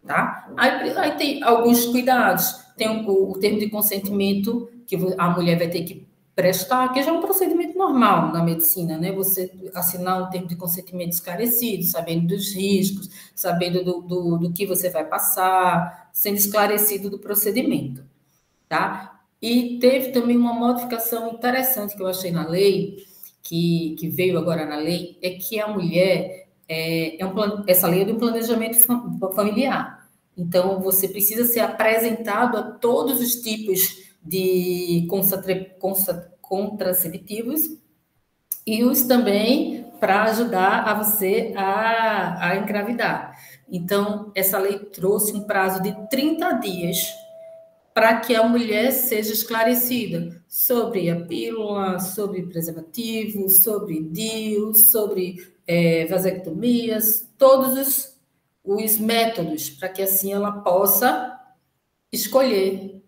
tá? 0.06 0.52
Aí, 0.56 0.90
aí 0.96 1.16
tem 1.16 1.42
alguns 1.42 1.86
cuidados. 1.86 2.64
Tem 2.76 2.88
o, 2.88 3.30
o, 3.30 3.38
termo 3.38 3.58
de 3.58 3.70
consentimento 3.70 4.68
que 4.86 4.96
a 5.16 5.30
mulher 5.30 5.58
vai 5.58 5.68
ter 5.68 5.82
que 5.82 6.05
prestar, 6.36 6.92
que 6.92 7.02
já 7.02 7.10
é 7.10 7.12
um 7.12 7.22
procedimento 7.22 7.78
normal 7.78 8.30
na 8.30 8.44
medicina, 8.44 8.98
né? 8.98 9.10
Você 9.12 9.50
assinar 9.74 10.22
um 10.22 10.30
termo 10.30 10.46
de 10.46 10.54
consentimento 10.54 11.12
esclarecido, 11.12 11.82
sabendo 11.84 12.26
dos 12.26 12.54
riscos, 12.54 13.08
sabendo 13.34 13.82
do, 13.82 14.02
do, 14.02 14.36
do 14.36 14.52
que 14.52 14.66
você 14.66 14.90
vai 14.90 15.06
passar, 15.06 16.10
sendo 16.12 16.36
esclarecido 16.36 17.08
do 17.08 17.18
procedimento, 17.18 18.04
tá? 18.68 19.18
E 19.40 19.78
teve 19.80 20.12
também 20.12 20.36
uma 20.36 20.52
modificação 20.52 21.32
interessante 21.32 21.96
que 21.96 22.02
eu 22.02 22.06
achei 22.06 22.30
na 22.30 22.46
lei, 22.46 23.06
que, 23.42 23.96
que 23.98 24.08
veio 24.08 24.38
agora 24.38 24.66
na 24.66 24.76
lei, 24.76 25.18
é 25.22 25.30
que 25.30 25.58
a 25.58 25.68
mulher 25.68 26.48
é, 26.68 27.22
é 27.22 27.26
um, 27.26 27.64
essa 27.66 27.88
lei 27.88 28.02
é 28.02 28.04
do 28.04 28.16
planejamento 28.16 28.76
familiar. 29.34 30.06
Então, 30.36 30.80
você 30.82 31.08
precisa 31.08 31.44
ser 31.46 31.60
apresentado 31.60 32.58
a 32.58 32.62
todos 32.62 33.20
os 33.20 33.36
tipos 33.36 33.80
de 33.80 34.05
contraceptivos 36.40 37.70
e 38.66 38.84
os 38.84 39.02
também 39.02 39.86
para 40.00 40.24
ajudar 40.24 40.84
a 40.84 40.94
você 40.94 41.52
a, 41.56 42.48
a 42.48 42.56
engravidar. 42.56 43.38
Então, 43.70 44.30
essa 44.34 44.58
lei 44.58 44.78
trouxe 44.78 45.32
um 45.32 45.44
prazo 45.44 45.82
de 45.82 45.94
30 46.08 46.52
dias 46.54 47.12
para 47.94 48.20
que 48.20 48.34
a 48.34 48.46
mulher 48.46 48.92
seja 48.92 49.32
esclarecida 49.32 50.42
sobre 50.46 51.08
a 51.08 51.24
pílula, 51.24 51.98
sobre 51.98 52.42
preservativo, 52.42 53.48
sobre 53.48 54.02
DIU, 54.02 54.74
sobre 54.74 55.36
é, 55.66 56.04
vasectomias, 56.06 57.26
todos 57.38 57.72
os, 57.72 58.18
os 58.62 58.98
métodos, 58.98 59.70
para 59.70 59.88
que 59.88 60.02
assim 60.02 60.32
ela 60.32 60.52
possa 60.60 61.40
escolher, 62.12 63.02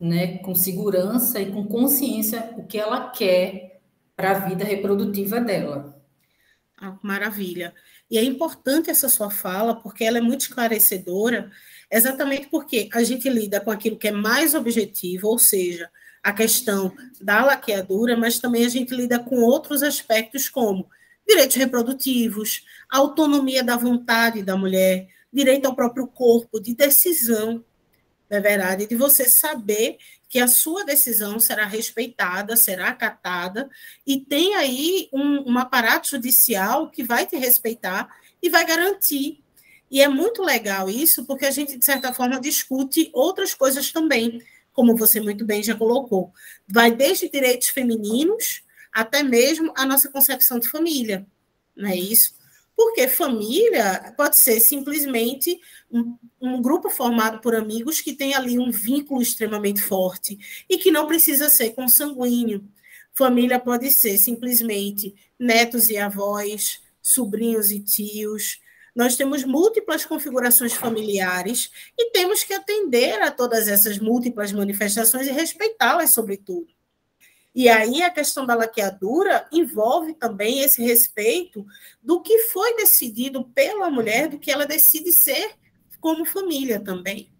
né, 0.00 0.38
com 0.38 0.54
segurança 0.54 1.40
e 1.40 1.52
com 1.52 1.66
consciência 1.66 2.52
o 2.56 2.66
que 2.66 2.78
ela 2.78 3.10
quer 3.10 3.80
para 4.16 4.32
a 4.32 4.38
vida 4.40 4.64
reprodutiva 4.64 5.40
dela. 5.40 6.00
Ah, 6.76 6.98
maravilha. 7.02 7.72
E 8.10 8.18
é 8.18 8.22
importante 8.22 8.90
essa 8.90 9.08
sua 9.08 9.30
fala, 9.30 9.74
porque 9.74 10.04
ela 10.04 10.18
é 10.18 10.20
muito 10.20 10.42
esclarecedora, 10.42 11.50
exatamente 11.90 12.48
porque 12.48 12.88
a 12.92 13.02
gente 13.02 13.28
lida 13.28 13.60
com 13.60 13.70
aquilo 13.70 13.96
que 13.96 14.08
é 14.08 14.12
mais 14.12 14.54
objetivo, 14.54 15.28
ou 15.28 15.38
seja, 15.38 15.90
a 16.22 16.32
questão 16.32 16.94
da 17.20 17.44
laqueadura, 17.44 18.16
mas 18.16 18.38
também 18.38 18.64
a 18.64 18.68
gente 18.68 18.94
lida 18.94 19.18
com 19.18 19.36
outros 19.36 19.82
aspectos, 19.82 20.48
como 20.48 20.88
direitos 21.26 21.56
reprodutivos, 21.56 22.64
autonomia 22.90 23.62
da 23.62 23.76
vontade 23.76 24.42
da 24.42 24.56
mulher, 24.56 25.08
direito 25.32 25.66
ao 25.66 25.74
próprio 25.74 26.06
corpo, 26.06 26.60
de 26.60 26.74
decisão, 26.74 27.64
é 28.36 28.40
verdade, 28.40 28.86
de 28.86 28.96
você 28.96 29.28
saber 29.28 29.98
que 30.28 30.40
a 30.40 30.48
sua 30.48 30.84
decisão 30.84 31.38
será 31.38 31.64
respeitada, 31.64 32.56
será 32.56 32.88
acatada, 32.88 33.70
e 34.06 34.20
tem 34.20 34.54
aí 34.56 35.08
um, 35.12 35.52
um 35.52 35.58
aparato 35.58 36.08
judicial 36.08 36.90
que 36.90 37.04
vai 37.04 37.26
te 37.26 37.36
respeitar 37.36 38.08
e 38.42 38.50
vai 38.50 38.66
garantir. 38.66 39.42
E 39.90 40.02
é 40.02 40.08
muito 40.08 40.42
legal 40.42 40.90
isso, 40.90 41.24
porque 41.24 41.46
a 41.46 41.50
gente, 41.50 41.78
de 41.78 41.84
certa 41.84 42.12
forma, 42.12 42.40
discute 42.40 43.10
outras 43.12 43.54
coisas 43.54 43.92
também, 43.92 44.42
como 44.72 44.96
você 44.96 45.20
muito 45.20 45.44
bem 45.44 45.62
já 45.62 45.74
colocou. 45.76 46.32
Vai 46.66 46.90
desde 46.90 47.28
direitos 47.28 47.68
femininos 47.68 48.64
até 48.92 49.22
mesmo 49.22 49.72
a 49.76 49.86
nossa 49.86 50.10
concepção 50.10 50.58
de 50.58 50.68
família, 50.68 51.26
não 51.76 51.88
é 51.88 51.96
isso? 51.96 52.34
Porque 52.76 53.06
família 53.06 54.12
pode 54.16 54.36
ser 54.36 54.58
simplesmente 54.60 55.60
um, 55.90 56.16
um, 56.40 56.60
grupo 56.60 56.90
formado 56.90 57.40
por 57.40 57.54
amigos 57.54 58.00
que 58.00 58.12
tem 58.12 58.34
ali 58.34 58.58
um 58.58 58.70
vínculo 58.70 59.22
extremamente 59.22 59.80
forte 59.80 60.38
e 60.68 60.76
que 60.76 60.90
não 60.90 61.06
precisa 61.06 61.48
ser 61.48 61.70
consanguíneo. 61.70 62.68
Família 63.12 63.60
pode 63.60 63.90
ser 63.92 64.18
simplesmente 64.18 65.14
netos 65.38 65.88
e 65.88 65.96
avós, 65.96 66.80
sobrinhos 67.00 67.70
e 67.70 67.78
tios. 67.78 68.60
Nós 68.94 69.16
temos 69.16 69.44
múltiplas 69.44 70.04
configurações 70.04 70.72
familiares 70.72 71.70
e 71.96 72.10
temos 72.10 72.42
que 72.42 72.54
atender 72.54 73.20
a 73.22 73.30
todas 73.30 73.68
essas 73.68 73.98
múltiplas 73.98 74.52
manifestações 74.52 75.28
e 75.28 75.32
respeitá-las, 75.32 76.10
sobretudo. 76.10 76.66
E 77.54 77.68
aí 77.68 78.02
a 78.02 78.10
questão 78.10 78.44
da 78.44 78.54
laqueadura 78.54 79.46
envolve 79.52 80.14
também 80.14 80.60
esse 80.60 80.82
respeito 80.82 81.64
do 82.02 82.20
que 82.20 82.38
foi 82.48 82.76
decidido 82.76 83.44
pela 83.44 83.88
mulher, 83.90 84.28
do 84.28 84.38
que 84.38 84.50
ela 84.50 84.66
decide 84.66 85.12
ser 85.12 85.52
como 86.00 86.24
família 86.24 86.80
também. 86.80 87.30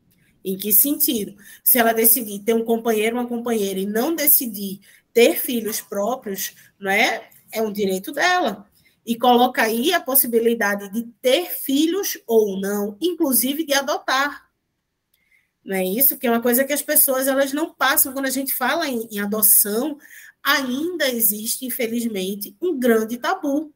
Em 0.44 0.56
que 0.56 0.72
sentido? 0.72 1.36
Se 1.64 1.78
ela 1.78 1.92
decidir 1.92 2.40
ter 2.40 2.54
um 2.54 2.64
companheiro, 2.64 3.16
uma 3.16 3.26
companheira 3.26 3.80
e 3.80 3.86
não 3.86 4.14
decidir 4.14 4.80
ter 5.12 5.36
filhos 5.36 5.80
próprios, 5.80 6.54
não 6.78 6.90
é? 6.90 7.28
É 7.50 7.60
um 7.62 7.72
direito 7.72 8.12
dela. 8.12 8.68
E 9.04 9.16
coloca 9.16 9.62
aí 9.62 9.92
a 9.92 10.00
possibilidade 10.00 10.90
de 10.90 11.02
ter 11.20 11.50
filhos 11.50 12.18
ou 12.26 12.60
não, 12.60 12.96
inclusive 13.00 13.64
de 13.64 13.74
adotar. 13.74 14.48
Não 15.64 15.76
é 15.76 15.84
isso? 15.84 16.18
Que 16.18 16.26
é 16.26 16.30
uma 16.30 16.42
coisa 16.42 16.64
que 16.64 16.72
as 16.72 16.82
pessoas 16.82 17.26
elas 17.26 17.52
não 17.52 17.72
passam 17.72 18.12
quando 18.12 18.26
a 18.26 18.30
gente 18.30 18.52
fala 18.52 18.86
em, 18.86 19.08
em 19.10 19.18
adoção, 19.18 19.98
ainda 20.42 21.08
existe, 21.08 21.64
infelizmente, 21.64 22.54
um 22.60 22.78
grande 22.78 23.16
tabu. 23.16 23.72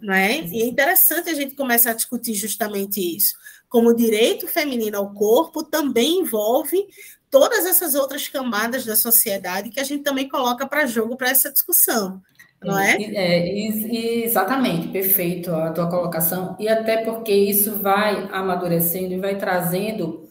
Não 0.00 0.14
é? 0.14 0.40
E 0.40 0.62
é 0.62 0.66
interessante 0.66 1.28
a 1.28 1.34
gente 1.34 1.54
começar 1.54 1.90
a 1.90 1.94
discutir 1.94 2.34
justamente 2.34 3.00
isso. 3.00 3.34
Como 3.68 3.90
o 3.90 3.96
direito 3.96 4.46
feminino 4.46 4.96
ao 4.96 5.12
corpo 5.12 5.62
também 5.62 6.20
envolve 6.20 6.86
todas 7.30 7.66
essas 7.66 7.94
outras 7.94 8.28
camadas 8.28 8.84
da 8.84 8.96
sociedade 8.96 9.70
que 9.70 9.80
a 9.80 9.84
gente 9.84 10.04
também 10.04 10.28
coloca 10.28 10.66
para 10.66 10.86
jogo 10.86 11.16
para 11.16 11.30
essa 11.30 11.52
discussão. 11.52 12.22
Não 12.62 12.78
é? 12.78 12.96
é? 12.96 14.24
Exatamente, 14.24 14.88
perfeito 14.88 15.50
a 15.50 15.70
tua 15.70 15.88
colocação. 15.88 16.56
E 16.58 16.68
até 16.68 16.98
porque 17.04 17.32
isso 17.32 17.78
vai 17.78 18.28
amadurecendo 18.32 19.12
e 19.12 19.20
vai 19.20 19.36
trazendo 19.36 20.25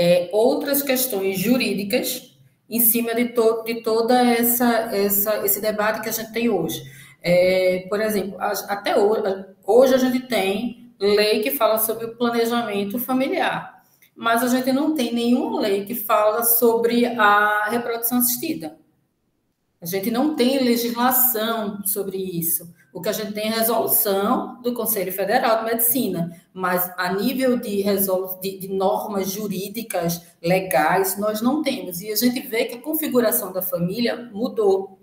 é, 0.00 0.30
outras 0.32 0.80
questões 0.80 1.38
jurídicas 1.38 2.34
em 2.70 2.80
cima 2.80 3.14
de, 3.14 3.26
to, 3.34 3.62
de 3.64 3.82
toda 3.82 4.18
essa, 4.18 4.66
essa 4.96 5.44
esse 5.44 5.60
debate 5.60 6.00
que 6.00 6.08
a 6.08 6.12
gente 6.12 6.32
tem 6.32 6.48
hoje. 6.48 6.82
É, 7.22 7.84
por 7.86 8.00
exemplo, 8.00 8.38
até 8.40 8.96
hoje, 8.96 9.44
hoje 9.62 9.94
a 9.94 9.98
gente 9.98 10.20
tem 10.20 10.90
lei 10.98 11.42
que 11.42 11.50
fala 11.50 11.76
sobre 11.76 12.06
o 12.06 12.16
planejamento 12.16 12.98
familiar, 12.98 13.84
mas 14.16 14.42
a 14.42 14.48
gente 14.48 14.72
não 14.72 14.94
tem 14.94 15.12
nenhuma 15.12 15.60
lei 15.60 15.84
que 15.84 15.94
fala 15.94 16.44
sobre 16.44 17.04
a 17.04 17.68
reprodução 17.68 18.18
assistida. 18.18 18.78
A 19.82 19.84
gente 19.84 20.10
não 20.10 20.34
tem 20.34 20.64
legislação 20.64 21.84
sobre 21.84 22.16
isso. 22.16 22.74
O 22.92 23.00
que 23.00 23.08
a 23.08 23.12
gente 23.12 23.32
tem 23.32 23.46
é 23.46 23.50
resolução 23.50 24.60
do 24.62 24.74
Conselho 24.74 25.12
Federal 25.12 25.58
de 25.58 25.64
Medicina, 25.64 26.36
mas 26.52 26.92
a 26.96 27.12
nível 27.12 27.56
de, 27.56 27.84
de, 28.40 28.58
de 28.58 28.68
normas 28.68 29.30
jurídicas, 29.30 30.22
legais, 30.42 31.16
nós 31.16 31.40
não 31.40 31.62
temos. 31.62 32.00
E 32.00 32.10
a 32.10 32.16
gente 32.16 32.40
vê 32.40 32.64
que 32.64 32.76
a 32.76 32.80
configuração 32.80 33.52
da 33.52 33.62
família 33.62 34.28
mudou. 34.32 34.98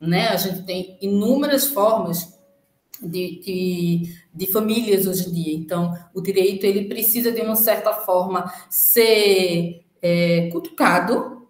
Né? 0.00 0.28
A 0.28 0.36
gente 0.36 0.62
tem 0.64 0.98
inúmeras 1.00 1.66
formas 1.66 2.36
de, 3.00 3.40
de, 3.40 4.16
de, 4.34 4.52
famílias 4.52 5.06
hoje 5.06 5.28
em 5.28 5.32
dia. 5.32 5.54
Então, 5.54 5.96
o 6.12 6.20
direito 6.20 6.64
ele 6.64 6.88
precisa, 6.88 7.30
de 7.30 7.40
uma 7.40 7.56
certa 7.56 7.92
forma, 7.92 8.52
ser 8.68 9.84
é, 10.02 10.48
cutucado 10.50 11.46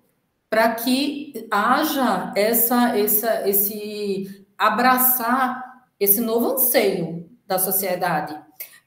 para 0.51 0.75
que 0.75 1.47
haja 1.51 2.33
essa, 2.37 2.99
essa, 2.99 3.49
esse 3.49 4.47
abraçar 4.57 5.68
esse 5.99 6.21
novo 6.21 6.53
anseio 6.53 7.29
da 7.47 7.59
sociedade. 7.59 8.39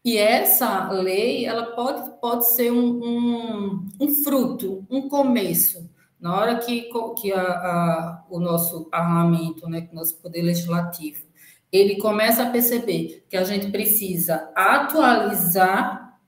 E 0.03 0.17
essa 0.17 0.89
lei, 0.91 1.45
ela 1.45 1.75
pode, 1.75 2.19
pode 2.19 2.47
ser 2.49 2.71
um, 2.71 3.03
um, 3.03 3.87
um 3.99 4.09
fruto, 4.23 4.85
um 4.89 5.07
começo. 5.07 5.89
Na 6.19 6.35
hora 6.35 6.57
que, 6.57 6.89
que 7.19 7.31
a, 7.31 7.41
a, 7.41 8.25
o 8.29 8.39
nosso 8.39 8.85
parlamento, 8.85 9.67
né, 9.69 9.87
o 9.91 9.95
nosso 9.95 10.17
poder 10.17 10.41
legislativo, 10.41 11.25
ele 11.71 11.97
começa 11.97 12.43
a 12.43 12.49
perceber 12.49 13.25
que 13.29 13.37
a 13.37 13.43
gente 13.43 13.71
precisa 13.71 14.51
atualizar 14.55 16.19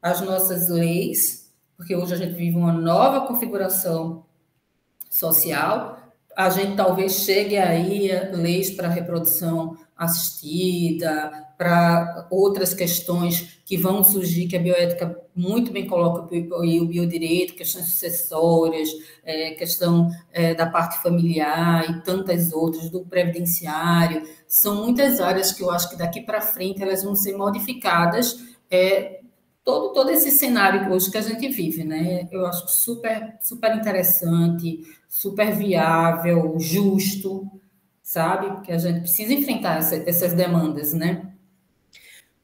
as 0.00 0.20
nossas 0.20 0.68
leis 0.68 1.46
porque 1.76 1.94
hoje 1.94 2.14
a 2.14 2.16
gente 2.16 2.32
vive 2.32 2.56
uma 2.56 2.72
nova 2.72 3.26
configuração 3.26 4.24
social, 5.10 5.98
a 6.34 6.48
gente 6.48 6.74
talvez 6.76 7.12
chegue 7.12 7.56
aí 7.56 8.10
a 8.10 8.30
leis 8.32 8.70
para 8.70 8.88
reprodução 8.88 9.76
assistida, 9.96 11.46
para 11.56 12.28
outras 12.30 12.74
questões 12.74 13.60
que 13.64 13.76
vão 13.76 14.04
surgir, 14.04 14.46
que 14.46 14.56
a 14.56 14.60
bioética 14.60 15.18
muito 15.34 15.72
bem 15.72 15.86
coloca, 15.86 16.34
e 16.34 16.80
o 16.80 16.86
biodireito, 16.86 17.54
questões 17.54 17.86
sucessórias, 17.86 18.90
é, 19.24 19.52
questão 19.52 20.10
é, 20.32 20.54
da 20.54 20.66
parte 20.66 21.02
familiar 21.02 21.90
e 21.90 22.02
tantas 22.02 22.52
outras, 22.52 22.90
do 22.90 23.04
previdenciário. 23.04 24.22
São 24.46 24.84
muitas 24.84 25.20
áreas 25.20 25.52
que 25.52 25.62
eu 25.62 25.70
acho 25.70 25.88
que 25.88 25.96
daqui 25.96 26.20
para 26.20 26.40
frente 26.40 26.82
elas 26.82 27.02
vão 27.02 27.14
ser 27.14 27.36
modificadas 27.36 28.38
é, 28.70 29.20
todo, 29.64 29.92
todo 29.92 30.10
esse 30.10 30.30
cenário 30.30 30.92
hoje 30.92 31.10
que 31.10 31.18
a 31.18 31.22
gente 31.22 31.48
vive, 31.48 31.82
né? 31.82 32.28
Eu 32.30 32.46
acho 32.46 32.68
super, 32.68 33.36
super 33.40 33.74
interessante, 33.76 34.80
super 35.08 35.52
viável, 35.56 36.54
justo, 36.58 37.50
sabe? 38.06 38.46
Porque 38.52 38.70
a 38.70 38.78
gente 38.78 39.00
precisa 39.00 39.32
enfrentar 39.32 39.78
essa, 39.78 39.96
essas 40.08 40.32
demandas, 40.32 40.92
né? 40.92 41.32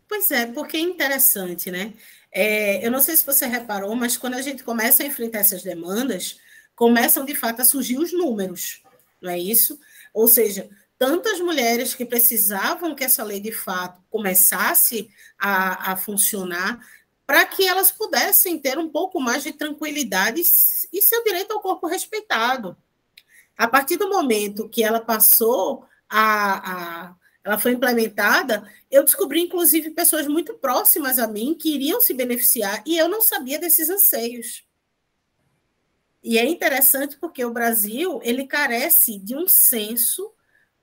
Pois 0.09 0.29
é, 0.33 0.47
porque 0.47 0.77
é 0.77 0.81
interessante, 0.81 1.71
né? 1.71 1.95
É, 2.33 2.85
eu 2.85 2.91
não 2.91 3.01
sei 3.01 3.15
se 3.15 3.25
você 3.25 3.47
reparou, 3.47 3.95
mas 3.95 4.17
quando 4.17 4.35
a 4.35 4.43
gente 4.43 4.65
começa 4.65 5.05
a 5.05 5.07
enfrentar 5.07 5.39
essas 5.39 5.63
demandas, 5.63 6.41
começam 6.75 7.25
de 7.25 7.37
fato 7.37 7.63
a 7.63 7.65
surgir 7.65 7.97
os 7.97 8.13
números, 8.13 8.83
não 9.21 9.31
é 9.31 9.39
isso? 9.39 9.79
Ou 10.13 10.27
seja, 10.27 10.69
tantas 10.99 11.39
mulheres 11.39 11.95
que 11.95 12.05
precisavam 12.05 12.93
que 12.93 13.05
essa 13.05 13.23
lei 13.23 13.39
de 13.39 13.53
fato 13.53 14.03
começasse 14.11 15.11
a, 15.39 15.93
a 15.93 15.97
funcionar, 15.97 16.85
para 17.25 17.47
que 17.47 17.65
elas 17.65 17.93
pudessem 17.93 18.59
ter 18.59 18.79
um 18.79 18.89
pouco 18.89 19.21
mais 19.21 19.45
de 19.45 19.53
tranquilidade 19.53 20.41
e 20.41 21.03
seu 21.03 21.23
direito 21.23 21.53
ao 21.53 21.61
corpo 21.61 21.87
respeitado. 21.87 22.77
A 23.57 23.69
partir 23.69 23.97
do 23.97 24.09
momento 24.09 24.69
que 24.69 24.83
ela 24.83 25.01
passou 25.01 25.85
a, 26.09 27.09
a 27.11 27.17
ela 27.45 27.59
foi 27.59 27.73
implementada, 27.73 28.63
eu 28.91 29.03
descobri, 29.03 29.41
inclusive, 29.41 29.91
pessoas 29.91 30.29
muito 30.29 30.55
próximas 30.55 31.19
a 31.19 31.27
mim 31.27 31.55
que 31.55 31.75
iriam 31.75 32.01
se 32.01 32.15
beneficiar 32.15 32.83
e 32.87 32.97
eu 32.97 33.09
não 33.09 33.21
sabia 33.21 33.59
desses 33.59 33.91
anseios. 33.91 34.65
E 36.23 36.39
é 36.39 36.47
interessante 36.47 37.17
porque 37.19 37.45
o 37.45 37.53
Brasil 37.53 38.21
ele 38.23 38.47
carece 38.47 39.19
de 39.19 39.35
um 39.35 39.49
senso 39.49 40.33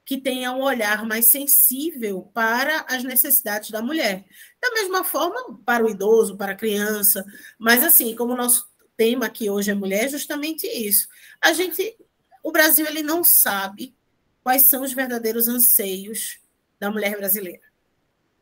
que 0.03 0.17
tenha 0.17 0.51
um 0.51 0.61
olhar 0.61 1.05
mais 1.05 1.27
sensível 1.27 2.29
para 2.33 2.83
as 2.89 3.03
necessidades 3.03 3.69
da 3.69 3.81
mulher. 3.81 4.25
Da 4.59 4.71
mesma 4.71 5.03
forma, 5.03 5.59
para 5.63 5.85
o 5.85 5.89
idoso, 5.89 6.35
para 6.35 6.53
a 6.53 6.57
criança, 6.57 7.23
mas 7.57 7.83
assim, 7.83 8.15
como 8.15 8.33
o 8.33 8.37
nosso 8.37 8.67
tema 8.97 9.27
aqui 9.27 9.49
hoje 9.49 9.71
é 9.71 9.73
mulher, 9.73 10.05
é 10.05 10.09
justamente 10.09 10.67
isso. 10.67 11.07
A 11.39 11.53
gente, 11.53 11.95
o 12.43 12.51
Brasil, 12.51 12.85
ele 12.85 13.03
não 13.03 13.23
sabe 13.23 13.95
quais 14.43 14.63
são 14.63 14.83
os 14.83 14.93
verdadeiros 14.93 15.47
anseios 15.47 16.39
da 16.79 16.89
mulher 16.89 17.17
brasileira. 17.17 17.61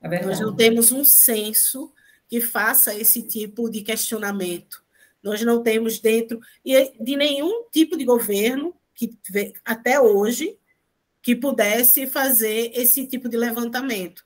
É 0.02 0.26
Nós 0.26 0.40
não 0.40 0.56
temos 0.56 0.92
um 0.92 1.04
senso 1.04 1.92
que 2.30 2.40
faça 2.40 2.94
esse 2.94 3.24
tipo 3.24 3.70
de 3.70 3.82
questionamento. 3.82 4.84
Nós 5.24 5.42
não 5.42 5.64
temos 5.64 6.00
dentro 6.00 6.40
de 6.64 7.16
nenhum 7.16 7.66
tipo 7.72 7.98
de 7.98 8.06
governo 8.06 8.76
que 8.94 9.18
até 9.66 10.00
hoje 10.00 10.58
que 11.22 11.36
pudesse 11.36 12.08
fazer 12.08 12.72
esse 12.74 13.06
tipo 13.06 13.28
de 13.28 13.36
levantamento. 13.36 14.26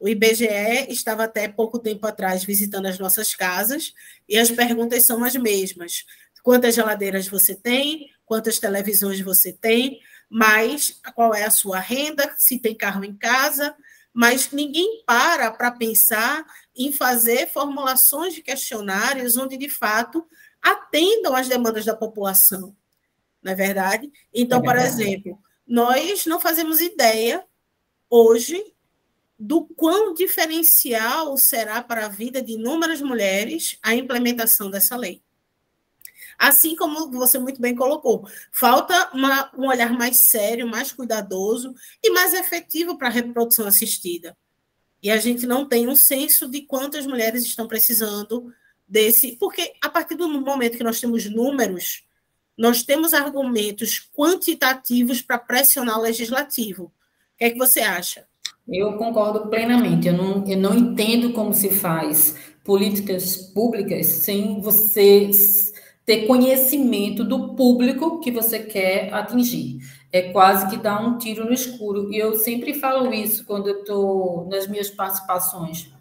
O 0.00 0.08
IBGE 0.08 0.86
estava 0.88 1.24
até 1.24 1.48
pouco 1.48 1.78
tempo 1.78 2.06
atrás 2.06 2.44
visitando 2.44 2.86
as 2.86 2.98
nossas 2.98 3.34
casas 3.34 3.92
e 4.28 4.38
as 4.38 4.50
perguntas 4.50 5.04
são 5.04 5.24
as 5.24 5.34
mesmas. 5.34 6.06
Quantas 6.42 6.74
geladeiras 6.74 7.28
você 7.28 7.54
tem? 7.54 8.10
Quantas 8.28 8.58
televisões 8.58 9.20
você 9.22 9.52
tem? 9.52 10.00
Mas 10.28 11.00
qual 11.14 11.34
é 11.34 11.44
a 11.44 11.50
sua 11.50 11.80
renda? 11.80 12.34
Se 12.36 12.58
tem 12.58 12.76
carro 12.76 13.02
em 13.02 13.16
casa? 13.16 13.74
Mas 14.12 14.52
ninguém 14.52 15.02
para 15.06 15.50
para 15.50 15.72
pensar 15.72 16.44
em 16.76 16.92
fazer 16.92 17.48
formulações 17.50 18.34
de 18.34 18.42
questionários 18.42 19.38
onde, 19.38 19.56
de 19.56 19.70
fato, 19.70 20.26
atendam 20.60 21.34
às 21.34 21.48
demandas 21.48 21.86
da 21.86 21.96
população. 21.96 22.76
Não 23.42 23.52
é 23.52 23.54
verdade? 23.54 24.12
Então, 24.34 24.58
é 24.58 24.62
verdade. 24.62 24.90
por 24.90 25.02
exemplo, 25.02 25.38
nós 25.66 26.26
não 26.26 26.38
fazemos 26.38 26.80
ideia 26.82 27.44
hoje 28.10 28.62
do 29.38 29.64
quão 29.64 30.12
diferencial 30.12 31.36
será 31.38 31.82
para 31.82 32.06
a 32.06 32.08
vida 32.08 32.42
de 32.42 32.52
inúmeras 32.52 33.00
mulheres 33.00 33.78
a 33.82 33.94
implementação 33.94 34.70
dessa 34.70 34.96
lei. 34.96 35.22
Assim 36.38 36.76
como 36.76 37.10
você 37.10 37.38
muito 37.38 37.60
bem 37.60 37.74
colocou, 37.74 38.28
falta 38.52 39.10
uma, 39.12 39.50
um 39.58 39.66
olhar 39.66 39.92
mais 39.92 40.18
sério, 40.18 40.68
mais 40.68 40.92
cuidadoso 40.92 41.74
e 42.02 42.10
mais 42.10 42.32
efetivo 42.32 42.96
para 42.96 43.08
a 43.08 43.10
reprodução 43.10 43.66
assistida. 43.66 44.36
E 45.02 45.10
a 45.10 45.16
gente 45.16 45.46
não 45.46 45.66
tem 45.66 45.88
um 45.88 45.96
senso 45.96 46.48
de 46.48 46.62
quantas 46.62 47.06
mulheres 47.06 47.44
estão 47.44 47.66
precisando 47.66 48.52
desse, 48.86 49.36
porque 49.36 49.72
a 49.82 49.88
partir 49.88 50.14
do 50.14 50.28
momento 50.28 50.76
que 50.76 50.84
nós 50.84 51.00
temos 51.00 51.26
números, 51.26 52.04
nós 52.56 52.82
temos 52.82 53.14
argumentos 53.14 54.08
quantitativos 54.16 55.20
para 55.20 55.38
pressionar 55.38 55.98
o 55.98 56.02
legislativo. 56.02 56.84
O 56.84 57.38
que 57.38 57.44
é 57.44 57.50
que 57.50 57.58
você 57.58 57.80
acha? 57.80 58.26
Eu 58.68 58.96
concordo 58.98 59.48
plenamente. 59.48 60.08
Eu 60.08 60.14
não, 60.14 60.46
eu 60.46 60.58
não 60.58 60.76
entendo 60.76 61.32
como 61.32 61.54
se 61.54 61.70
faz 61.70 62.34
políticas 62.64 63.36
públicas 63.36 64.06
sem 64.06 64.60
você 64.60 65.30
ter 66.08 66.26
conhecimento 66.26 67.22
do 67.22 67.54
público 67.54 68.18
que 68.18 68.30
você 68.30 68.60
quer 68.60 69.12
atingir. 69.12 69.76
É 70.10 70.32
quase 70.32 70.66
que 70.70 70.78
dar 70.78 71.06
um 71.06 71.18
tiro 71.18 71.44
no 71.44 71.52
escuro. 71.52 72.10
E 72.10 72.16
eu 72.16 72.34
sempre 72.34 72.72
falo 72.72 73.12
isso 73.12 73.44
quando 73.44 73.68
eu 73.68 73.80
estou 73.80 74.48
nas 74.48 74.66
minhas 74.66 74.88
participações 74.88 75.92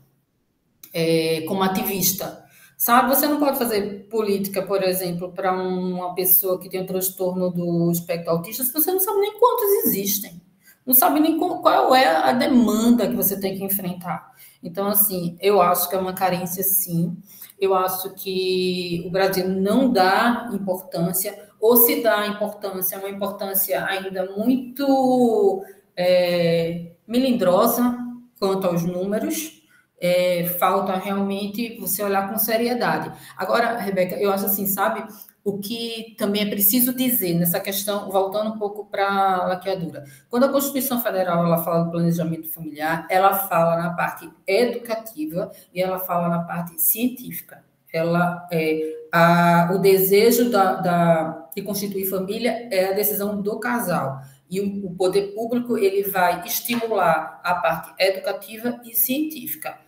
é, 0.94 1.42
como 1.42 1.62
ativista. 1.62 2.42
Sabe, 2.78 3.14
você 3.14 3.28
não 3.28 3.38
pode 3.38 3.58
fazer 3.58 4.08
política, 4.10 4.62
por 4.62 4.82
exemplo, 4.82 5.34
para 5.34 5.52
uma 5.52 6.16
pessoa 6.16 6.58
que 6.58 6.70
tem 6.70 6.80
um 6.80 6.86
transtorno 6.86 7.52
do 7.52 7.92
espectro 7.92 8.32
autista 8.32 8.64
se 8.64 8.72
você 8.72 8.90
não 8.90 9.02
sabe 9.02 9.20
nem 9.20 9.38
quantos 9.38 9.88
existem. 9.88 10.42
Não 10.86 10.94
sabe 10.94 11.20
nem 11.20 11.38
qual 11.38 11.94
é 11.94 12.08
a 12.08 12.32
demanda 12.32 13.10
que 13.10 13.16
você 13.16 13.38
tem 13.38 13.58
que 13.58 13.64
enfrentar. 13.66 14.32
Então, 14.64 14.88
assim, 14.88 15.38
eu 15.42 15.62
acho 15.62 15.90
que 15.90 15.98
é 15.98 16.00
uma 16.00 16.14
carência, 16.14 16.64
sim. 16.64 17.18
Eu 17.60 17.74
acho 17.74 18.14
que 18.14 19.04
o 19.06 19.10
Brasil 19.10 19.48
não 19.48 19.92
dá 19.92 20.50
importância, 20.54 21.48
ou 21.60 21.76
se 21.78 22.04
dá 22.04 22.28
importância, 22.28 22.96
é 22.96 23.00
uma 23.00 23.10
importância 23.10 23.84
ainda 23.86 24.26
muito 24.36 25.64
é, 25.96 26.92
melindrosa 27.08 27.98
quanto 28.40 28.68
aos 28.68 28.84
números, 28.84 29.64
é, 30.00 30.46
falta 30.60 30.96
realmente 30.96 31.80
você 31.80 32.04
olhar 32.04 32.30
com 32.30 32.38
seriedade. 32.38 33.12
Agora, 33.36 33.78
Rebeca, 33.78 34.16
eu 34.16 34.32
acho 34.32 34.46
assim, 34.46 34.68
sabe, 34.68 35.04
o 35.48 35.60
que 35.60 36.14
também 36.18 36.42
é 36.42 36.50
preciso 36.50 36.94
dizer 36.94 37.34
nessa 37.36 37.58
questão, 37.58 38.12
voltando 38.12 38.50
um 38.50 38.60
pouco 38.60 38.84
para 38.84 39.08
a 39.08 39.48
laqueadura. 39.48 40.04
Quando 40.30 40.44
a 40.44 40.50
Constituição 40.50 41.02
Federal 41.02 41.46
ela 41.46 41.64
fala 41.64 41.86
do 41.86 41.92
planejamento 41.92 42.50
familiar, 42.50 43.08
ela 43.10 43.34
fala 43.34 43.78
na 43.78 43.94
parte 43.94 44.30
educativa 44.46 45.50
e 45.74 45.82
ela 45.82 46.00
fala 46.00 46.28
na 46.28 46.44
parte 46.44 46.82
científica. 46.82 47.64
Ela 47.94 48.46
é 48.52 49.08
a, 49.10 49.72
o 49.74 49.78
desejo 49.78 50.50
da, 50.50 50.74
da, 50.82 51.50
de 51.56 51.62
constituir 51.62 52.10
família 52.10 52.68
é 52.70 52.90
a 52.90 52.92
decisão 52.92 53.42
do 53.42 53.58
casal 53.58 54.20
e 54.50 54.60
o, 54.60 54.88
o 54.88 54.96
poder 54.98 55.34
público 55.34 55.78
ele 55.78 56.04
vai 56.04 56.44
estimular 56.46 57.40
a 57.42 57.56
parte 57.56 57.94
educativa 57.98 58.82
e 58.84 58.94
científica. 58.94 59.80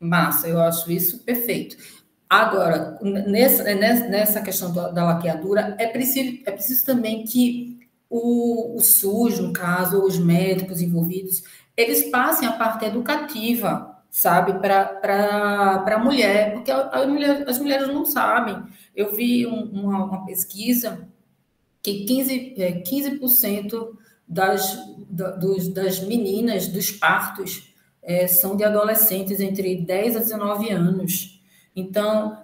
Massa, 0.00 0.48
eu 0.48 0.60
acho 0.60 0.90
isso 0.90 1.22
perfeito. 1.22 1.76
Agora, 2.28 2.98
nessa, 3.02 3.62
nessa 3.62 4.40
questão 4.40 4.72
da, 4.72 5.04
laqueadura, 5.04 5.76
é 5.78 5.86
preciso, 5.86 6.42
é 6.44 6.50
preciso 6.50 6.84
também 6.84 7.24
que 7.24 7.86
o, 8.10 8.76
o 8.76 8.80
SUS, 8.80 9.38
no 9.38 9.52
caso, 9.52 10.02
os 10.02 10.18
médicos 10.18 10.80
envolvidos, 10.80 11.44
eles 11.76 12.10
passem 12.10 12.48
a 12.48 12.52
parte 12.52 12.84
educativa, 12.84 13.96
sabe, 14.10 14.54
para 14.54 15.84
a 15.86 15.98
mulher, 15.98 16.54
porque 16.54 16.70
a, 16.70 16.88
a 16.88 17.06
mulher, 17.06 17.44
as 17.48 17.58
mulheres 17.58 17.88
não 17.88 18.04
sabem. 18.04 18.60
Eu 18.94 19.14
vi 19.14 19.46
um, 19.46 19.62
uma, 19.64 20.04
uma, 20.04 20.24
pesquisa 20.24 21.06
que 21.82 22.04
15%, 22.06 22.58
é, 22.58 22.72
15 22.72 23.20
das, 24.26 24.78
da, 25.08 25.30
dos, 25.30 25.68
das 25.68 26.00
meninas 26.00 26.66
dos 26.66 26.90
partos 26.90 27.72
é, 28.02 28.26
são 28.26 28.56
de 28.56 28.64
adolescentes 28.64 29.38
entre 29.38 29.76
10 29.76 30.16
a 30.16 30.18
19 30.20 30.70
anos. 30.70 31.35
Então, 31.76 32.36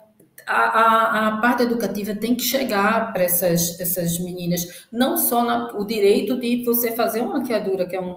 a, 0.47 0.57
a, 0.57 1.29
a 1.29 1.37
parte 1.39 1.63
educativa 1.63 2.15
tem 2.15 2.35
que 2.35 2.43
chegar 2.43 3.13
para 3.13 3.23
essas, 3.23 3.79
essas 3.81 4.19
meninas, 4.19 4.87
não 4.91 5.17
só 5.17 5.45
na, 5.45 5.77
o 5.77 5.85
direito 5.85 6.39
de 6.39 6.65
você 6.65 6.93
fazer 6.93 7.21
uma 7.21 7.39
maquiadura, 7.39 7.87
que 7.87 7.97
é 7.97 8.01
um, 8.01 8.17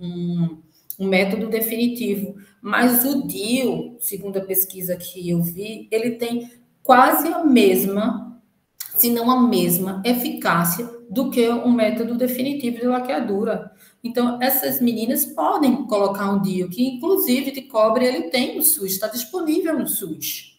um, 0.00 0.62
um, 0.98 1.08
método 1.08 1.48
definitivo, 1.48 2.36
mas 2.60 3.04
o 3.04 3.26
DIU, 3.26 3.96
segundo 4.00 4.38
a 4.38 4.44
pesquisa 4.44 4.96
que 4.96 5.28
eu 5.28 5.42
vi, 5.42 5.88
ele 5.90 6.12
tem 6.12 6.50
quase 6.82 7.28
a 7.28 7.44
mesma, 7.44 8.40
se 8.78 9.10
não 9.10 9.30
a 9.30 9.42
mesma 9.42 10.02
eficácia 10.04 10.88
do 11.10 11.30
que 11.30 11.48
um 11.48 11.72
método 11.72 12.16
definitivo 12.16 12.78
de 12.78 12.86
laqueadura. 12.86 13.70
Então, 14.02 14.38
essas 14.40 14.80
meninas 14.80 15.24
podem 15.24 15.86
colocar 15.86 16.32
um 16.32 16.40
DIU, 16.40 16.68
que 16.68 16.82
inclusive 16.82 17.50
de 17.50 17.62
cobre 17.62 18.06
ele 18.06 18.30
tem 18.30 18.56
no 18.56 18.62
SUS, 18.62 18.92
está 18.92 19.08
disponível 19.08 19.78
no 19.78 19.86
SUS. 19.86 20.53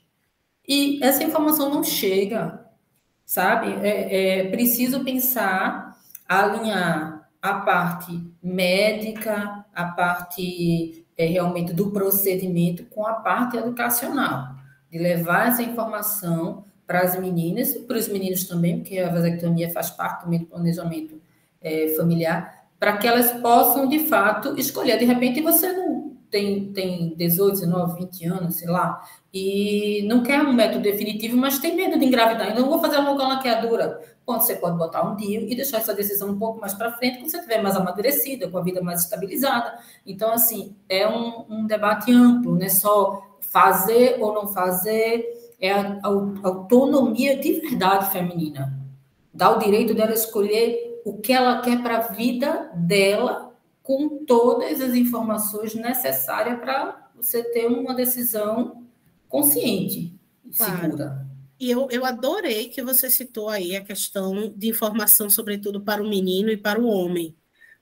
E 0.68 1.04
essa 1.04 1.24
informação 1.24 1.70
não 1.70 1.84
chega, 1.84 2.66
sabe? 3.26 3.74
É, 3.86 4.40
é 4.40 4.50
preciso 4.50 5.04
pensar, 5.04 5.98
alinhar 6.28 7.30
a 7.42 7.54
parte 7.60 8.20
médica, 8.42 9.66
a 9.74 9.86
parte 9.86 11.06
é, 11.18 11.26
realmente 11.26 11.74
do 11.74 11.92
procedimento 11.92 12.86
com 12.86 13.06
a 13.06 13.14
parte 13.14 13.58
educacional, 13.58 14.56
de 14.92 14.98
levar 14.98 15.50
essa 15.50 15.62
informação 15.62 16.66
para 16.88 17.02
as 17.02 17.20
meninas, 17.20 17.76
para 17.76 17.98
os 17.98 18.08
meninos 18.08 18.46
também, 18.46 18.80
porque 18.80 19.00
a 19.00 19.10
vasectomia 19.10 19.72
faz 19.72 19.90
parte 19.90 20.24
também 20.24 20.40
do 20.40 20.46
planejamento 20.46 21.22
é, 21.62 21.94
familiar, 21.98 22.66
para 22.80 22.98
que 22.98 23.08
elas 23.08 23.32
possam, 23.42 23.88
de 23.88 24.00
fato, 24.00 24.60
escolher. 24.60 24.98
De 24.98 25.06
repente, 25.06 25.42
você 25.42 25.72
não 25.72 26.05
tem, 26.36 26.66
tem 26.74 27.16
18, 27.16 27.62
19, 27.62 28.00
20 28.02 28.26
anos, 28.26 28.56
sei 28.56 28.68
lá, 28.68 29.02
e 29.34 30.06
não 30.06 30.22
quer 30.22 30.42
um 30.42 30.52
método 30.52 30.82
definitivo, 30.82 31.38
mas 31.38 31.60
tem 31.60 31.74
medo 31.74 31.98
de 31.98 32.06
engravidar. 32.06 32.52
Então, 32.52 32.70
vou 32.70 32.82
fazer 32.82 32.98
uma 32.98 33.14
laqueadura. 33.14 34.02
Bom, 34.28 34.42
você 34.42 34.58
pode 34.58 34.78
botar 34.78 35.10
um 35.10 35.16
dia 35.16 35.40
e 35.40 35.56
deixar 35.56 35.78
essa 35.78 35.94
decisão 35.94 36.32
um 36.32 36.38
pouco 36.38 36.60
mais 36.60 36.74
para 36.74 36.92
frente, 36.92 37.20
quando 37.20 37.32
você 37.32 37.38
estiver 37.38 37.64
mais 37.64 37.78
amadurecida, 37.78 38.50
com 38.50 38.58
a 38.58 38.62
vida 38.62 38.82
mais 38.82 39.04
estabilizada. 39.04 39.80
Então, 40.06 40.30
assim, 40.34 40.76
é 40.90 41.08
um, 41.08 41.46
um 41.50 41.66
debate 41.66 42.12
amplo, 42.12 42.56
não 42.56 42.66
é 42.66 42.70
só 42.70 43.24
fazer 43.40 44.18
ou 44.20 44.34
não 44.34 44.50
fazer, 44.50 45.24
é 45.62 45.72
a, 45.72 46.00
a 46.04 46.08
autonomia 46.44 47.38
de 47.38 47.62
verdade 47.62 48.12
feminina. 48.12 48.78
Dá 49.34 49.56
o 49.56 49.60
direito 49.60 49.94
dela 49.94 50.12
escolher 50.12 51.02
o 51.06 51.18
que 51.18 51.32
ela 51.32 51.62
quer 51.62 51.82
para 51.82 51.98
a 51.98 52.08
vida 52.08 52.72
dela, 52.76 53.45
com 53.86 54.26
todas 54.26 54.82
as 54.82 54.96
informações 54.96 55.76
necessárias 55.76 56.60
para 56.60 57.12
você 57.16 57.44
ter 57.44 57.68
uma 57.68 57.94
decisão 57.94 58.84
consciente 59.30 60.12
e 60.44 60.58
claro. 60.58 60.82
segura. 60.82 61.28
E 61.60 61.70
eu, 61.70 61.88
eu 61.92 62.04
adorei 62.04 62.68
que 62.68 62.82
você 62.82 63.10
citou 63.10 63.48
aí 63.48 63.76
a 63.76 63.84
questão 63.84 64.52
de 64.58 64.68
informação, 64.68 65.30
sobretudo 65.30 65.80
para 65.80 66.04
o 66.04 66.10
menino 66.10 66.50
e 66.50 66.58
para 66.58 66.82
o 66.82 66.88
homem. 66.88 67.36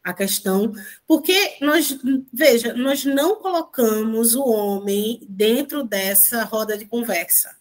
A 0.03 0.13
questão, 0.13 0.73
porque 1.07 1.55
nós, 1.61 1.97
veja, 2.31 2.73
nós 2.73 3.05
não 3.05 3.37
colocamos 3.37 4.35
o 4.35 4.43
homem 4.43 5.21
dentro 5.29 5.81
dessa 5.81 6.43
roda 6.43 6.77
de 6.77 6.85
conversa 6.85 7.55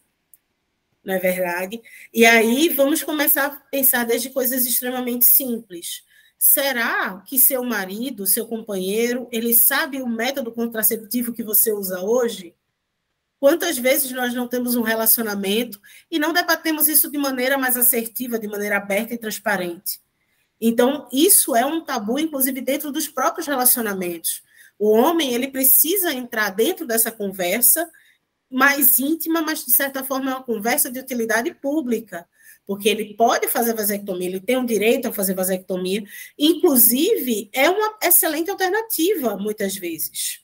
não 1.05 1.15
é 1.15 1.19
verdade? 1.19 1.83
E 2.15 2.25
aí 2.25 2.69
vamos 2.69 3.03
começar 3.03 3.47
a 3.47 3.51
pensar 3.51 4.05
desde 4.05 4.31
coisas 4.31 4.65
extremamente 4.65 5.25
simples. 5.25 6.05
Será 6.45 7.23
que 7.25 7.39
seu 7.39 7.63
marido, 7.63 8.27
seu 8.27 8.45
companheiro, 8.49 9.29
ele 9.31 9.55
sabe 9.55 10.03
o 10.03 10.09
método 10.09 10.51
contraceptivo 10.51 11.33
que 11.33 11.45
você 11.45 11.71
usa 11.73 12.01
hoje? 12.01 12.53
Quantas 13.39 13.79
vezes 13.79 14.11
nós 14.11 14.35
não 14.35 14.49
temos 14.49 14.75
um 14.75 14.83
relacionamento 14.83 15.81
e 16.11 16.19
não 16.19 16.33
debatemos 16.33 16.89
isso 16.89 17.09
de 17.09 17.17
maneira 17.17 17.57
mais 17.57 17.77
assertiva, 17.77 18.41
de 18.41 18.49
maneira 18.49 18.79
aberta 18.79 19.15
e 19.15 19.19
transparente? 19.19 20.01
Então, 20.61 21.09
isso 21.13 21.55
é 21.55 21.65
um 21.65 21.81
tabu, 21.81 22.19
inclusive, 22.19 22.61
dentro 22.61 22.91
dos 22.91 23.07
próprios 23.07 23.47
relacionamentos. 23.47 24.43
O 24.77 24.91
homem, 24.91 25.35
ele 25.35 25.47
precisa 25.47 26.13
entrar 26.13 26.51
dentro 26.51 26.85
dessa 26.85 27.13
conversa 27.13 27.89
mais 28.51 28.99
íntima, 28.99 29.43
mas 29.43 29.65
de 29.65 29.71
certa 29.71 30.03
forma 30.03 30.33
é 30.33 30.35
uma 30.35 30.43
conversa 30.43 30.91
de 30.91 30.99
utilidade 30.99 31.55
pública, 31.55 32.29
porque 32.67 32.89
ele 32.89 33.15
pode 33.15 33.49
fazer 33.49 33.75
vasectomia, 33.75 34.29
ele 34.29 34.41
tem 34.41 34.57
o 34.57 34.67
direito 34.67 35.09
a 35.09 35.13
fazer 35.13 35.35
vasectomia, 35.35 36.05
inclusive 36.39 37.51
é 37.53 37.69
uma 37.69 37.99
excelente 38.03 38.51
alternativa 38.51 39.37
muitas 39.37 39.77
vezes. 39.77 40.41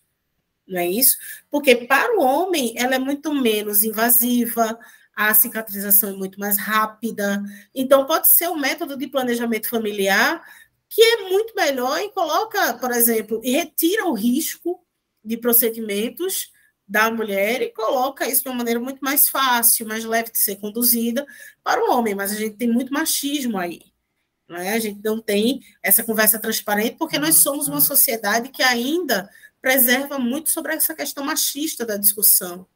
Não 0.66 0.80
é 0.80 0.86
isso? 0.86 1.16
Porque 1.50 1.74
para 1.74 2.18
o 2.18 2.22
homem 2.22 2.74
ela 2.76 2.94
é 2.94 2.98
muito 2.98 3.34
menos 3.34 3.82
invasiva, 3.82 4.78
a 5.16 5.32
cicatrização 5.34 6.10
é 6.10 6.12
muito 6.12 6.38
mais 6.38 6.58
rápida. 6.58 7.42
Então 7.74 8.06
pode 8.06 8.28
ser 8.28 8.48
um 8.48 8.58
método 8.58 8.96
de 8.96 9.08
planejamento 9.08 9.68
familiar 9.68 10.42
que 10.88 11.02
é 11.02 11.28
muito 11.28 11.54
melhor 11.54 12.00
e 12.00 12.10
coloca, 12.10 12.74
por 12.74 12.90
exemplo, 12.90 13.40
e 13.44 13.52
retira 13.52 14.06
o 14.06 14.14
risco 14.14 14.82
de 15.22 15.36
procedimentos 15.36 16.50
da 16.88 17.10
mulher 17.10 17.60
e 17.60 17.70
coloca 17.70 18.26
isso 18.26 18.42
de 18.42 18.48
uma 18.48 18.56
maneira 18.56 18.80
muito 18.80 19.00
mais 19.00 19.28
fácil, 19.28 19.86
mais 19.86 20.04
leve 20.04 20.32
de 20.32 20.38
ser 20.38 20.56
conduzida 20.56 21.26
para 21.62 21.84
o 21.84 21.92
homem, 21.92 22.14
mas 22.14 22.32
a 22.32 22.36
gente 22.36 22.56
tem 22.56 22.68
muito 22.68 22.92
machismo 22.92 23.58
aí. 23.58 23.82
é? 24.50 24.72
A 24.72 24.78
gente 24.78 25.00
não 25.04 25.20
tem 25.20 25.60
essa 25.82 26.02
conversa 26.02 26.38
transparente 26.38 26.96
porque 26.98 27.18
nós 27.18 27.36
somos 27.36 27.68
uma 27.68 27.80
sociedade 27.80 28.48
que 28.48 28.62
ainda 28.62 29.28
preserva 29.60 30.18
muito 30.18 30.50
sobre 30.50 30.72
essa 30.72 30.94
questão 30.94 31.24
machista 31.24 31.84
da 31.84 31.96
discussão. 31.96 32.66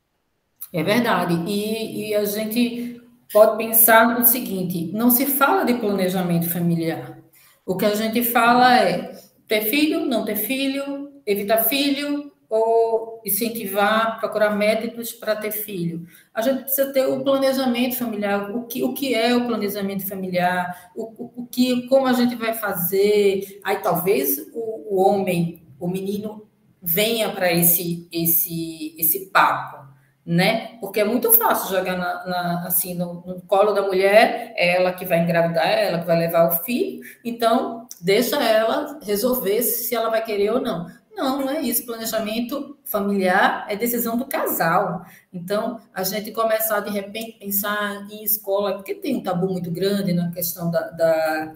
É 0.72 0.82
verdade. 0.82 1.34
E, 1.50 2.08
e 2.08 2.14
a 2.14 2.24
gente 2.24 3.00
pode 3.32 3.56
pensar 3.56 4.18
no 4.18 4.24
seguinte: 4.24 4.90
não 4.92 5.10
se 5.10 5.26
fala 5.26 5.64
de 5.64 5.74
planejamento 5.74 6.48
familiar. 6.48 7.18
O 7.64 7.76
que 7.76 7.84
a 7.84 7.94
gente 7.94 8.22
fala 8.22 8.78
é 8.78 9.14
ter 9.46 9.62
filho, 9.62 10.04
não 10.06 10.24
ter 10.24 10.36
filho, 10.36 11.12
evitar 11.26 11.64
filho, 11.64 12.31
ou 12.52 13.22
incentivar, 13.24 14.20
procurar 14.20 14.50
métodos 14.50 15.10
para 15.10 15.34
ter 15.34 15.52
filho. 15.52 16.06
A 16.34 16.42
gente 16.42 16.64
precisa 16.64 16.92
ter 16.92 17.06
o 17.06 17.24
planejamento 17.24 17.96
familiar, 17.96 18.54
o 18.54 18.66
que, 18.66 18.84
o 18.84 18.92
que 18.92 19.14
é 19.14 19.34
o 19.34 19.46
planejamento 19.46 20.06
familiar, 20.06 20.90
o, 20.94 21.02
o, 21.02 21.32
o 21.36 21.46
que, 21.46 21.88
como 21.88 22.06
a 22.06 22.12
gente 22.12 22.34
vai 22.34 22.52
fazer. 22.52 23.58
Aí 23.64 23.78
talvez 23.78 24.38
o, 24.52 24.94
o 24.94 25.00
homem, 25.00 25.66
o 25.80 25.88
menino, 25.88 26.46
venha 26.82 27.30
para 27.30 27.50
esse, 27.50 28.06
esse, 28.12 28.94
esse 28.98 29.30
papo, 29.30 29.88
né? 30.26 30.76
Porque 30.78 31.00
é 31.00 31.04
muito 31.04 31.32
fácil 31.32 31.74
jogar 31.74 31.96
na, 31.96 32.26
na, 32.26 32.66
assim 32.66 32.92
no, 32.92 33.24
no, 33.26 33.40
colo 33.42 33.72
da 33.72 33.80
mulher, 33.80 34.52
é 34.56 34.76
ela 34.76 34.92
que 34.92 35.06
vai 35.06 35.20
engravidar, 35.20 35.66
é 35.66 35.88
ela 35.88 36.00
que 36.00 36.06
vai 36.06 36.18
levar 36.18 36.48
o 36.48 36.64
filho, 36.64 37.00
então 37.24 37.88
deixa 37.98 38.36
ela 38.42 38.98
resolver 39.02 39.62
se 39.62 39.94
ela 39.94 40.10
vai 40.10 40.22
querer 40.22 40.50
ou 40.50 40.60
não. 40.60 40.86
Não, 41.14 41.40
não 41.40 41.50
é 41.50 41.60
isso. 41.60 41.84
Planejamento 41.84 42.78
familiar 42.84 43.66
é 43.68 43.76
decisão 43.76 44.16
do 44.16 44.26
casal. 44.26 45.04
Então, 45.32 45.80
a 45.92 46.02
gente 46.02 46.32
começar 46.32 46.80
de 46.80 46.90
repente 46.90 47.38
pensar 47.38 48.06
em 48.10 48.24
escola, 48.24 48.74
porque 48.74 48.94
tem 48.94 49.16
um 49.16 49.22
tabu 49.22 49.48
muito 49.48 49.70
grande 49.70 50.12
na 50.12 50.30
questão 50.30 50.70
da, 50.70 50.90
da, 50.90 51.54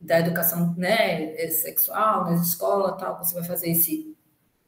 da 0.00 0.20
educação 0.20 0.74
né, 0.76 1.36
sexual 1.48 2.24
nas 2.26 2.46
escolas, 2.46 2.98
tal. 2.98 3.18
Você 3.18 3.34
vai 3.34 3.44
fazer 3.44 3.70
esse, 3.70 4.14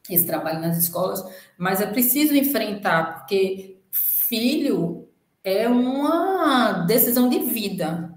esse 0.09 0.27
trabalho 0.27 0.61
nas 0.61 0.79
escolas, 0.79 1.23
mas 1.59 1.81
é 1.81 1.87
preciso 1.87 2.35
enfrentar, 2.35 3.19
porque 3.19 3.79
filho 3.93 5.09
é 5.45 5.69
uma 5.69 6.85
decisão 6.87 7.29
de 7.29 7.41
vida. 7.41 8.10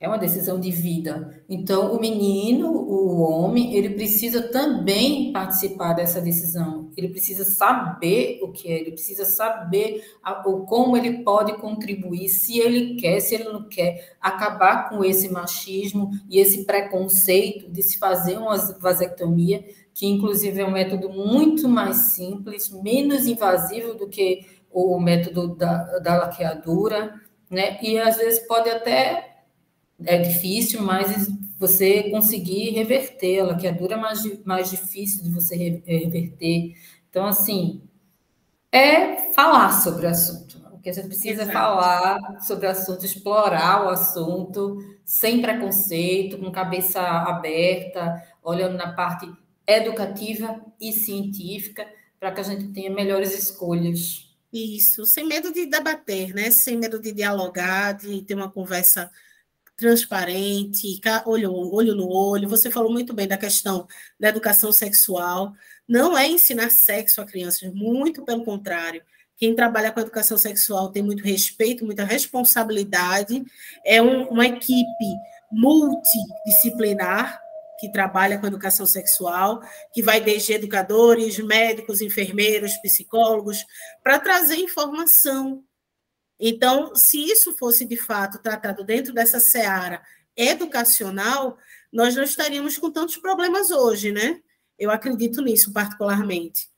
É 0.00 0.08
uma 0.08 0.16
decisão 0.16 0.58
de 0.58 0.70
vida. 0.70 1.44
Então, 1.46 1.94
o 1.94 2.00
menino, 2.00 2.72
o 2.72 3.20
homem, 3.20 3.74
ele 3.74 3.90
precisa 3.90 4.40
também 4.48 5.30
participar 5.30 5.92
dessa 5.92 6.22
decisão. 6.22 6.90
Ele 6.96 7.10
precisa 7.10 7.44
saber 7.44 8.40
o 8.42 8.50
que 8.50 8.72
é, 8.72 8.80
ele 8.80 8.92
precisa 8.92 9.26
saber 9.26 10.02
a, 10.22 10.48
o, 10.48 10.64
como 10.64 10.96
ele 10.96 11.22
pode 11.22 11.52
contribuir, 11.58 12.30
se 12.30 12.58
ele 12.58 12.94
quer, 12.96 13.20
se 13.20 13.34
ele 13.34 13.44
não 13.44 13.68
quer, 13.68 14.16
acabar 14.18 14.88
com 14.88 15.04
esse 15.04 15.28
machismo 15.28 16.10
e 16.30 16.38
esse 16.38 16.64
preconceito 16.64 17.70
de 17.70 17.82
se 17.82 17.98
fazer 17.98 18.38
uma 18.38 18.56
vasectomia, 18.56 19.62
que 19.92 20.06
inclusive 20.06 20.62
é 20.62 20.64
um 20.64 20.72
método 20.72 21.10
muito 21.10 21.68
mais 21.68 21.96
simples, 22.14 22.70
menos 22.70 23.26
invasivo 23.26 23.92
do 23.92 24.08
que 24.08 24.46
o 24.72 24.98
método 24.98 25.54
da, 25.56 25.98
da 25.98 26.16
laqueadura, 26.20 27.20
né? 27.50 27.78
E 27.82 27.98
às 27.98 28.16
vezes 28.16 28.46
pode 28.46 28.70
até 28.70 29.29
é 30.04 30.18
difícil, 30.18 30.82
mas 30.82 31.28
você 31.58 32.04
conseguir 32.10 32.70
reverter 32.70 33.36
ela, 33.36 33.56
que 33.56 33.66
é 33.66 33.72
dura, 33.72 33.96
mais, 33.96 34.22
mais 34.44 34.70
difícil 34.70 35.22
de 35.22 35.30
você 35.30 35.56
reverter. 35.84 36.74
Então, 37.10 37.26
assim, 37.26 37.82
é 38.72 39.32
falar 39.34 39.72
sobre 39.82 40.06
o 40.06 40.08
assunto. 40.08 40.60
O 40.72 40.78
que 40.78 40.88
a 40.88 40.92
gente 40.92 41.08
precisa 41.08 41.42
Exato. 41.42 41.52
falar 41.52 42.40
sobre 42.40 42.66
o 42.66 42.70
assunto, 42.70 43.04
explorar 43.04 43.84
o 43.84 43.90
assunto, 43.90 44.78
sem 45.04 45.42
preconceito, 45.42 46.38
com 46.38 46.50
cabeça 46.50 47.00
aberta, 47.00 48.22
olhando 48.42 48.78
na 48.78 48.92
parte 48.92 49.30
educativa 49.66 50.58
e 50.80 50.92
científica, 50.92 51.86
para 52.18 52.32
que 52.32 52.40
a 52.40 52.44
gente 52.44 52.68
tenha 52.68 52.90
melhores 52.90 53.38
escolhas. 53.38 54.30
Isso, 54.52 55.04
sem 55.04 55.26
medo 55.26 55.52
de 55.52 55.66
debater, 55.66 56.34
né? 56.34 56.50
Sem 56.50 56.78
medo 56.78 56.98
de 56.98 57.12
dialogar, 57.12 57.92
de 57.92 58.22
ter 58.22 58.34
uma 58.34 58.50
conversa 58.50 59.10
transparente, 59.80 61.00
olho, 61.24 61.52
olho 61.52 61.94
no 61.94 62.08
olho. 62.08 62.48
Você 62.48 62.70
falou 62.70 62.92
muito 62.92 63.14
bem 63.14 63.26
da 63.26 63.38
questão 63.38 63.86
da 64.18 64.28
educação 64.28 64.70
sexual. 64.70 65.52
Não 65.88 66.16
é 66.16 66.28
ensinar 66.28 66.70
sexo 66.70 67.20
a 67.20 67.24
crianças, 67.24 67.72
muito 67.72 68.24
pelo 68.24 68.44
contrário. 68.44 69.02
quem 69.38 69.56
trabalha 69.56 69.90
com 69.90 70.00
educação 70.00 70.36
sexual 70.36 70.90
tem 70.90 71.02
muito 71.02 71.24
respeito, 71.24 71.84
muita 71.86 72.04
responsabilidade, 72.04 73.42
é 73.86 74.02
um, 74.02 74.28
uma 74.28 74.46
equipe 74.46 75.06
multidisciplinar 75.50 77.40
que 77.80 77.90
trabalha 77.90 78.38
com 78.38 78.46
educação 78.46 78.84
sexual, 78.84 79.62
que 79.94 80.02
vai 80.02 80.20
desde 80.20 80.52
educadores, 80.52 81.38
médicos, 81.38 82.02
enfermeiros, 82.02 82.76
psicólogos, 82.82 83.64
para 84.02 84.20
trazer 84.20 84.56
informação. 84.56 85.64
Então, 86.40 86.94
se 86.94 87.22
isso 87.22 87.54
fosse 87.58 87.84
de 87.84 87.96
fato 87.96 88.38
tratado 88.38 88.82
dentro 88.82 89.12
dessa 89.12 89.38
seara 89.38 90.02
educacional, 90.34 91.58
nós 91.92 92.16
não 92.16 92.22
estaríamos 92.22 92.78
com 92.78 92.90
tantos 92.90 93.18
problemas 93.18 93.70
hoje, 93.70 94.10
né? 94.10 94.40
Eu 94.78 94.90
acredito 94.90 95.42
nisso 95.42 95.72
particularmente. 95.72 96.68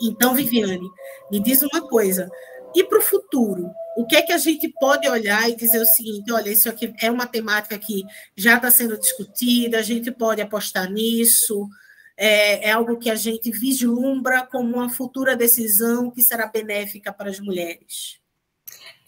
Então, 0.00 0.34
Viviane, 0.34 0.88
me 1.30 1.40
diz 1.40 1.60
uma 1.62 1.86
coisa. 1.86 2.30
E 2.74 2.82
para 2.84 2.98
o 2.98 3.02
futuro? 3.02 3.70
O 3.96 4.06
que 4.06 4.16
é 4.16 4.22
que 4.22 4.32
a 4.32 4.38
gente 4.38 4.72
pode 4.80 5.08
olhar 5.08 5.50
e 5.50 5.56
dizer 5.56 5.80
o 5.80 5.86
seguinte: 5.86 6.32
olha, 6.32 6.50
isso 6.50 6.68
aqui 6.68 6.94
é 7.00 7.10
uma 7.10 7.26
temática 7.26 7.78
que 7.78 8.04
já 8.36 8.56
está 8.56 8.70
sendo 8.70 8.98
discutida, 8.98 9.78
a 9.78 9.82
gente 9.82 10.10
pode 10.10 10.40
apostar 10.40 10.90
nisso, 10.90 11.68
é, 12.16 12.68
é, 12.68 12.72
algo 12.72 12.98
que 12.98 13.10
a 13.10 13.14
gente 13.14 13.50
vislumbra 13.50 14.46
como 14.46 14.76
uma 14.76 14.88
futura 14.88 15.36
decisão 15.36 16.10
que 16.10 16.22
será 16.22 16.46
benéfica 16.46 17.12
para 17.12 17.30
as 17.30 17.40
mulheres? 17.40 18.20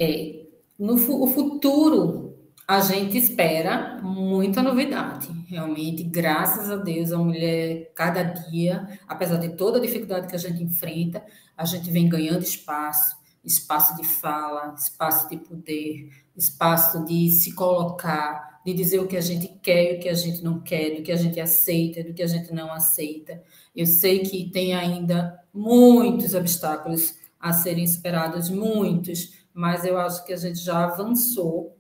É, 0.01 0.47
no 0.79 0.95
o 0.95 1.27
futuro 1.27 2.31
a 2.67 2.81
gente 2.81 3.19
espera 3.19 4.01
muita 4.03 4.63
novidade. 4.63 5.29
Realmente, 5.49 6.05
graças 6.05 6.71
a 6.71 6.77
Deus, 6.77 7.13
a 7.13 7.19
mulher, 7.19 7.93
cada 7.95 8.23
dia, 8.23 8.99
apesar 9.09 9.39
de 9.39 9.51
toda 9.57 9.79
a 9.79 9.81
dificuldade 9.81 10.29
que 10.29 10.37
a 10.37 10.39
gente 10.39 10.63
enfrenta, 10.63 11.23
a 11.57 11.65
gente 11.65 11.91
vem 11.91 12.09
ganhando 12.09 12.43
espaço 12.43 13.21
espaço 13.45 13.97
de 13.97 14.07
fala, 14.07 14.75
espaço 14.77 15.29
de 15.29 15.37
poder, 15.39 16.11
espaço 16.37 17.05
de 17.05 17.31
se 17.31 17.55
colocar, 17.55 18.61
de 18.65 18.75
dizer 18.75 19.01
o 19.01 19.07
que 19.07 19.17
a 19.17 19.21
gente 19.21 19.49
quer 19.63 19.95
e 19.95 19.97
o 19.97 20.01
que 20.01 20.09
a 20.09 20.15
gente 20.15 20.43
não 20.43 20.61
quer, 20.61 20.97
do 20.97 21.03
que 21.03 21.13
a 21.13 21.17
gente 21.17 21.41
aceita, 21.41 22.05
do 22.05 22.13
que 22.13 22.23
a 22.23 22.27
gente 22.27 22.53
não 22.53 22.71
aceita. 22.73 23.43
Eu 23.75 23.87
sei 23.87 24.21
que 24.21 24.51
tem 24.51 24.75
ainda 24.75 25.39
muitos 25.53 26.35
obstáculos 26.35 27.15
a 27.39 27.53
serem 27.53 27.85
esperados, 27.85 28.51
muitos, 28.51 29.40
mas 29.53 29.85
eu 29.85 29.99
acho 29.99 30.25
que 30.25 30.33
a 30.33 30.37
gente 30.37 30.59
já 30.59 30.85
avançou 30.85 31.77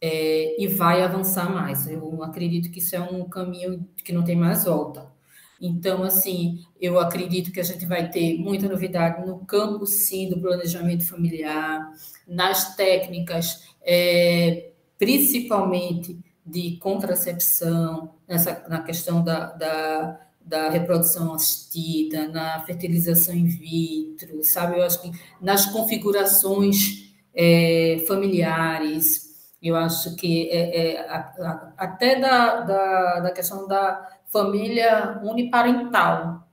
é, 0.00 0.62
e 0.62 0.66
vai 0.66 1.02
avançar 1.02 1.50
mais. 1.50 1.86
Eu 1.86 2.22
acredito 2.22 2.70
que 2.70 2.78
isso 2.78 2.94
é 2.94 3.00
um 3.00 3.28
caminho 3.28 3.88
que 3.96 4.12
não 4.12 4.22
tem 4.22 4.36
mais 4.36 4.64
volta. 4.64 5.12
Então, 5.60 6.02
assim, 6.02 6.64
eu 6.80 6.98
acredito 6.98 7.50
que 7.50 7.60
a 7.60 7.64
gente 7.64 7.86
vai 7.86 8.10
ter 8.10 8.38
muita 8.38 8.68
novidade 8.68 9.26
no 9.26 9.38
campo, 9.46 9.86
sim, 9.86 10.28
do 10.28 10.38
planejamento 10.38 11.06
familiar, 11.06 11.90
nas 12.26 12.76
técnicas, 12.76 13.64
é, 13.82 14.72
principalmente 14.98 16.18
de 16.44 16.76
contracepção, 16.76 18.14
nessa, 18.28 18.64
na 18.68 18.82
questão 18.82 19.24
da, 19.24 19.52
da, 19.52 20.20
da 20.44 20.68
reprodução 20.68 21.32
assistida, 21.32 22.28
na 22.28 22.60
fertilização 22.64 23.34
in 23.34 23.46
vitro, 23.46 24.42
sabe? 24.44 24.78
Eu 24.78 24.82
acho 24.82 25.00
que 25.00 25.10
nas 25.40 25.66
configurações 25.66 27.14
é, 27.34 28.04
familiares, 28.06 29.24
eu 29.62 29.74
acho 29.74 30.14
que 30.16 30.50
é, 30.50 30.92
é 30.92 31.08
a, 31.08 31.16
a, 31.16 31.72
até 31.78 32.20
da, 32.20 32.60
da, 32.60 33.20
da, 33.20 33.30
questão 33.30 33.66
da 33.66 34.06
família 34.26 35.20
uniparental, 35.24 36.46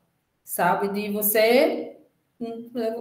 sabe? 0.44 0.88
De 0.90 1.12
você. 1.12 1.98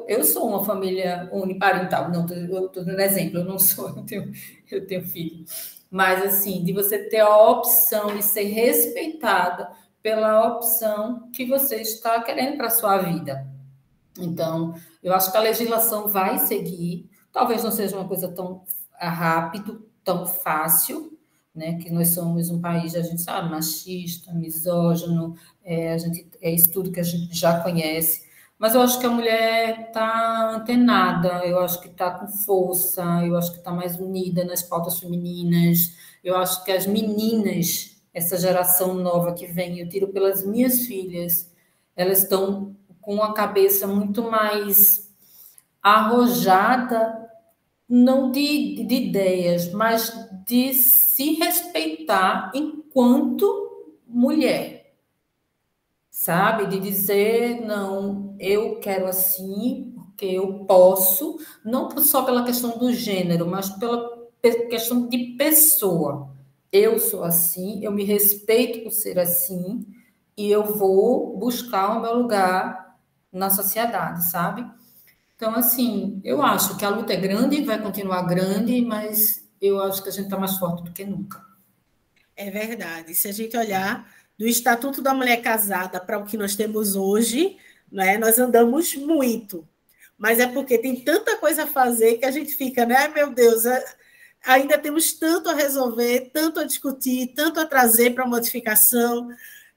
Eu 0.06 0.22
sou 0.22 0.48
uma 0.48 0.64
família 0.64 1.30
uniparental, 1.32 2.10
não, 2.10 2.26
eu 2.28 2.66
estou 2.66 2.84
dando 2.84 3.00
exemplo, 3.00 3.38
eu 3.38 3.44
não 3.44 3.58
sou, 3.58 3.88
eu 3.96 4.02
tenho, 4.04 4.32
eu 4.70 4.86
tenho 4.86 5.06
filho. 5.06 5.46
Mas, 5.90 6.22
assim, 6.22 6.62
de 6.62 6.72
você 6.72 7.08
ter 7.08 7.20
a 7.20 7.48
opção 7.48 8.14
de 8.14 8.22
ser 8.22 8.44
respeitada 8.44 9.70
pela 10.02 10.46
opção 10.46 11.30
que 11.32 11.44
você 11.44 11.76
está 11.76 12.22
querendo 12.22 12.56
para 12.56 12.66
a 12.66 12.70
sua 12.70 12.98
vida. 12.98 13.46
Então, 14.18 14.74
eu 15.02 15.14
acho 15.14 15.30
que 15.30 15.36
a 15.36 15.42
legislação 15.42 16.08
vai 16.08 16.38
seguir, 16.38 17.08
talvez 17.32 17.62
não 17.62 17.70
seja 17.70 17.96
uma 17.96 18.08
coisa 18.08 18.28
tão 18.28 18.64
rápido, 18.98 19.88
tão 20.04 20.26
fácil, 20.26 21.18
né? 21.54 21.78
Que 21.78 21.90
nós 21.90 22.08
somos 22.14 22.50
um 22.50 22.60
país, 22.60 22.94
a 22.94 23.02
gente 23.02 23.20
sabe, 23.20 23.50
machista, 23.50 24.32
misógino, 24.32 25.34
é, 25.64 25.92
a 25.92 25.98
gente, 25.98 26.28
é 26.40 26.50
isso 26.50 26.70
tudo 26.72 26.92
que 26.92 27.00
a 27.00 27.04
gente 27.04 27.36
já 27.36 27.60
conhece. 27.60 28.28
Mas 28.58 28.74
eu 28.74 28.82
acho 28.82 29.00
que 29.00 29.06
a 29.06 29.10
mulher 29.10 29.86
está 29.88 30.50
antenada, 30.54 31.46
eu 31.46 31.60
acho 31.60 31.80
que 31.80 31.88
está 31.88 32.10
com 32.10 32.28
força, 32.28 33.02
eu 33.24 33.36
acho 33.36 33.52
que 33.52 33.58
está 33.58 33.72
mais 33.72 33.98
unida 33.98 34.44
nas 34.44 34.62
pautas 34.62 34.98
femininas, 34.98 35.96
eu 36.22 36.36
acho 36.36 36.62
que 36.62 36.70
as 36.70 36.86
meninas, 36.86 37.99
essa 38.12 38.36
geração 38.36 38.94
nova 38.94 39.32
que 39.34 39.46
vem, 39.46 39.78
eu 39.78 39.88
tiro 39.88 40.08
pelas 40.08 40.44
minhas 40.44 40.86
filhas, 40.86 41.50
elas 41.96 42.22
estão 42.22 42.76
com 43.00 43.22
a 43.22 43.32
cabeça 43.32 43.86
muito 43.86 44.22
mais 44.30 45.10
arrojada 45.82 47.30
não 47.90 48.30
de, 48.30 48.84
de 48.84 48.94
ideias, 48.94 49.72
mas 49.72 50.12
de 50.46 50.72
se 50.72 51.32
respeitar 51.34 52.52
enquanto 52.54 53.96
mulher, 54.06 54.94
sabe? 56.08 56.66
De 56.66 56.78
dizer, 56.78 57.60
não, 57.62 58.36
eu 58.38 58.78
quero 58.78 59.06
assim, 59.06 59.92
porque 59.96 60.26
eu 60.26 60.64
posso, 60.66 61.36
não 61.64 61.90
só 61.98 62.22
pela 62.22 62.44
questão 62.44 62.78
do 62.78 62.92
gênero, 62.92 63.44
mas 63.44 63.70
pela 63.70 64.08
questão 64.40 65.08
de 65.08 65.34
pessoa. 65.36 66.30
Eu 66.72 66.98
sou 66.98 67.24
assim, 67.24 67.84
eu 67.84 67.90
me 67.90 68.04
respeito 68.04 68.84
por 68.84 68.92
ser 68.92 69.18
assim, 69.18 69.84
e 70.36 70.50
eu 70.50 70.64
vou 70.64 71.36
buscar 71.36 71.96
o 71.96 72.00
meu 72.00 72.14
lugar 72.14 72.96
na 73.32 73.50
sociedade, 73.50 74.24
sabe? 74.30 74.64
Então, 75.36 75.54
assim, 75.54 76.20
eu 76.24 76.42
acho 76.42 76.76
que 76.76 76.84
a 76.84 76.90
luta 76.90 77.12
é 77.12 77.16
grande, 77.16 77.64
vai 77.64 77.80
continuar 77.80 78.22
grande, 78.22 78.80
mas 78.82 79.48
eu 79.60 79.82
acho 79.82 80.02
que 80.02 80.08
a 80.08 80.12
gente 80.12 80.24
está 80.24 80.38
mais 80.38 80.58
forte 80.58 80.84
do 80.84 80.92
que 80.92 81.04
nunca. 81.04 81.44
É 82.36 82.50
verdade. 82.50 83.14
Se 83.14 83.28
a 83.28 83.32
gente 83.32 83.56
olhar 83.56 84.10
do 84.38 84.46
Estatuto 84.46 85.02
da 85.02 85.12
Mulher 85.12 85.42
Casada 85.42 86.00
para 86.00 86.18
o 86.18 86.24
que 86.24 86.36
nós 86.36 86.56
temos 86.56 86.96
hoje, 86.96 87.58
né, 87.90 88.16
nós 88.16 88.38
andamos 88.38 88.94
muito. 88.94 89.66
Mas 90.16 90.38
é 90.38 90.46
porque 90.46 90.78
tem 90.78 91.00
tanta 91.00 91.36
coisa 91.36 91.64
a 91.64 91.66
fazer 91.66 92.18
que 92.18 92.24
a 92.24 92.30
gente 92.30 92.54
fica, 92.54 92.84
né? 92.84 93.08
Meu 93.08 93.30
Deus, 93.32 93.64
é, 93.64 93.84
ainda 94.44 94.78
temos 94.78 95.12
tanto 95.12 95.48
a 95.48 95.54
resolver, 95.54 96.30
tanto 96.32 96.60
a 96.60 96.64
discutir, 96.64 97.32
tanto 97.34 97.60
a 97.60 97.66
trazer 97.66 98.14
para 98.14 98.26
modificação. 98.26 99.28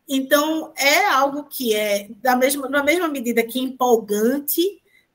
Então, 0.08 0.74
é 0.78 1.06
algo 1.06 1.44
que 1.46 1.76
é, 1.76 2.10
da 2.22 2.36
mesma, 2.36 2.70
na 2.70 2.84
mesma 2.84 3.08
medida 3.08 3.44
que 3.44 3.60
empolgante, 3.60 4.62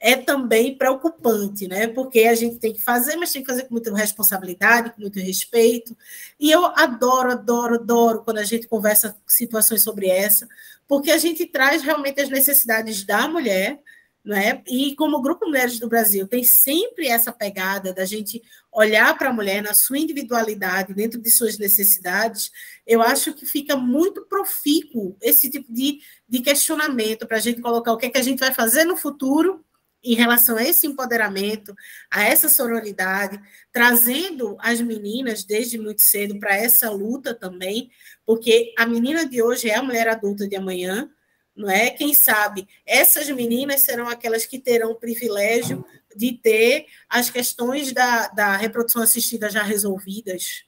é 0.01 0.17
também 0.17 0.77
preocupante, 0.77 1.67
né? 1.67 1.89
Porque 1.89 2.21
a 2.21 2.35
gente 2.35 2.57
tem 2.57 2.73
que 2.73 2.81
fazer, 2.81 3.17
mas 3.17 3.33
tem 3.33 3.43
que 3.43 3.49
fazer 3.49 3.65
com 3.65 3.75
muita 3.75 3.95
responsabilidade, 3.95 4.93
com 4.93 5.01
muito 5.01 5.19
respeito. 5.19 5.97
E 6.39 6.51
eu 6.51 6.65
adoro, 6.67 7.33
adoro, 7.33 7.75
adoro 7.75 8.23
quando 8.23 8.39
a 8.39 8.45
gente 8.45 8.69
conversa 8.69 9.17
situações 9.27 9.83
sobre 9.83 10.09
essa, 10.09 10.49
porque 10.87 11.11
a 11.11 11.19
gente 11.19 11.45
traz 11.47 11.83
realmente 11.83 12.21
as 12.21 12.29
necessidades 12.29 13.05
da 13.05 13.27
mulher, 13.29 13.81
né? 14.29 14.63
E 14.69 14.95
como 14.95 15.23
Grupo 15.23 15.47
Mulheres 15.47 15.79
do 15.79 15.89
Brasil 15.89 16.29
tem 16.29 16.45
sempre 16.45 17.09
essa 17.09 17.33
pegada 17.33 17.95
da 17.95 18.05
gente 18.05 18.43
olhar 18.71 19.17
para 19.17 19.31
a 19.31 19.33
mulher 19.33 19.63
na 19.63 19.73
sua 19.73 19.99
individualidade, 19.99 20.93
dentro 20.93 21.19
de 21.19 21.31
suas 21.31 21.57
necessidades, 21.57 22.51
eu 22.87 23.01
acho 23.01 23.33
que 23.33 23.47
fica 23.47 23.75
muito 23.75 24.27
profícuo 24.27 25.17
esse 25.23 25.49
tipo 25.49 25.73
de, 25.73 26.01
de 26.29 26.41
questionamento 26.41 27.27
para 27.27 27.39
a 27.39 27.41
gente 27.41 27.63
colocar 27.63 27.91
o 27.91 27.97
que, 27.97 28.05
é 28.05 28.11
que 28.11 28.19
a 28.19 28.23
gente 28.23 28.39
vai 28.39 28.53
fazer 28.53 28.85
no 28.85 28.99
futuro 28.99 29.65
em 30.05 30.15
relação 30.15 30.59
a 30.59 30.63
esse 30.63 30.87
empoderamento, 30.87 31.75
a 32.11 32.23
essa 32.23 32.51
sororidade, 32.51 33.41
trazendo 33.73 34.59
as 34.61 34.79
meninas 34.83 35.43
desde 35.43 35.79
muito 35.79 36.03
cedo 36.03 36.39
para 36.39 36.55
essa 36.55 36.91
luta 36.91 37.35
também, 37.35 37.91
porque 38.27 38.75
a 38.77 38.85
menina 38.85 39.25
de 39.27 39.43
hoje 39.43 39.71
é 39.71 39.77
a 39.77 39.83
mulher 39.83 40.07
adulta 40.07 40.47
de 40.47 40.55
amanhã, 40.55 41.11
não 41.59 41.69
é? 41.69 41.91
Quem 41.91 42.15
sabe 42.15 42.67
essas 42.87 43.29
meninas 43.29 43.81
serão 43.81 44.09
aquelas 44.09 44.47
que 44.47 44.61
terão 44.61 44.93
o 44.93 44.95
privilégio 44.95 45.85
de 46.17 46.33
ter 46.33 46.87
as 47.09 47.29
questões 47.29 47.93
da, 47.93 48.29
da 48.29 48.57
reprodução 48.57 49.03
assistida 49.03 49.51
já 49.51 49.63
resolvidas. 49.63 50.65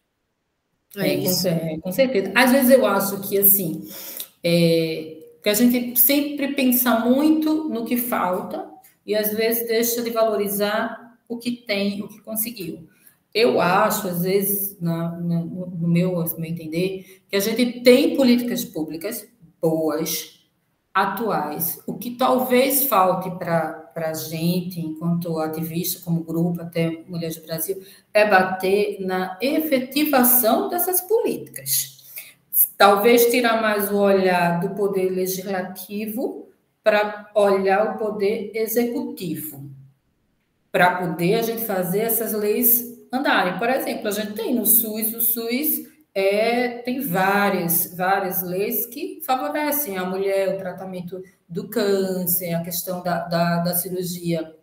É, 0.97 1.09
é 1.09 1.15
isso. 1.15 1.49
Com, 1.49 1.81
com 1.81 1.93
certeza. 1.93 2.33
Às 2.35 2.51
vezes 2.51 2.71
eu 2.71 2.85
acho 2.85 3.21
que 3.29 3.39
assim, 3.39 3.89
é, 4.43 5.17
que 5.41 5.49
a 5.49 5.55
gente 5.55 5.99
sempre 5.99 6.55
pensa 6.55 6.99
muito 6.99 7.69
no 7.69 7.85
que 7.85 7.97
falta 7.97 8.69
e 9.07 9.15
às 9.15 9.33
vezes 9.33 9.69
deixa 9.69 10.03
de 10.03 10.11
valorizar 10.11 11.17
o 11.29 11.39
que 11.39 11.53
tem, 11.53 12.03
o 12.03 12.09
que 12.09 12.21
conseguiu. 12.21 12.89
Eu 13.33 13.61
acho, 13.61 14.09
às 14.09 14.23
vezes, 14.23 14.77
na, 14.81 15.13
na, 15.21 15.45
no, 15.45 15.89
meu, 15.89 16.13
no 16.13 16.37
meu 16.37 16.51
entender, 16.51 17.23
que 17.29 17.37
a 17.37 17.41
gente 17.41 17.81
tem 17.83 18.17
políticas 18.17 18.65
públicas 18.65 19.25
boas, 19.63 20.40
atuais. 20.93 21.83
O 21.87 21.95
que 21.95 22.13
talvez 22.13 22.85
falte 22.85 23.31
para 23.39 23.91
a 23.95 24.15
gente, 24.15 24.81
enquanto 24.81 25.39
ativista, 25.39 26.05
como 26.05 26.25
grupo, 26.25 26.61
até 26.61 27.05
Mulheres 27.07 27.37
do 27.37 27.47
Brasil, 27.47 27.83
é 28.13 28.29
bater 28.29 29.01
na 29.01 29.39
efetivação 29.41 30.69
dessas 30.69 31.01
políticas. 31.01 31.99
Talvez 32.77 33.27
tirar 33.27 33.61
mais 33.61 33.91
o 33.91 33.99
olhar 33.99 34.61
do 34.61 34.71
poder 34.71 35.11
legislativo 35.11 36.49
para 36.83 37.31
olhar 37.35 37.95
o 37.95 37.99
poder 37.99 38.51
executivo, 38.55 39.71
para 40.73 40.97
poder 40.97 41.35
a 41.37 41.43
gente 41.43 41.65
fazer 41.65 42.01
essas 42.01 42.33
leis 42.33 42.99
andarem. 43.13 43.59
Por 43.59 43.69
exemplo, 43.69 44.09
a 44.09 44.11
gente 44.11 44.33
tem 44.33 44.55
no 44.55 44.65
SUS, 44.65 45.15
o 45.15 45.21
SUS 45.21 45.90
é, 46.15 46.79
tem 46.79 47.01
várias, 47.01 47.95
várias 47.95 48.43
leis 48.43 48.87
que 48.87 49.21
favorecem 49.25 49.97
a 49.97 50.05
mulher, 50.05 50.55
o 50.55 50.59
tratamento 50.59 51.23
do 51.49 51.69
câncer, 51.69 52.53
a 52.55 52.63
questão 52.63 53.03
da, 53.03 53.27
da, 53.27 53.59
da 53.59 53.75
cirurgia 53.75 54.57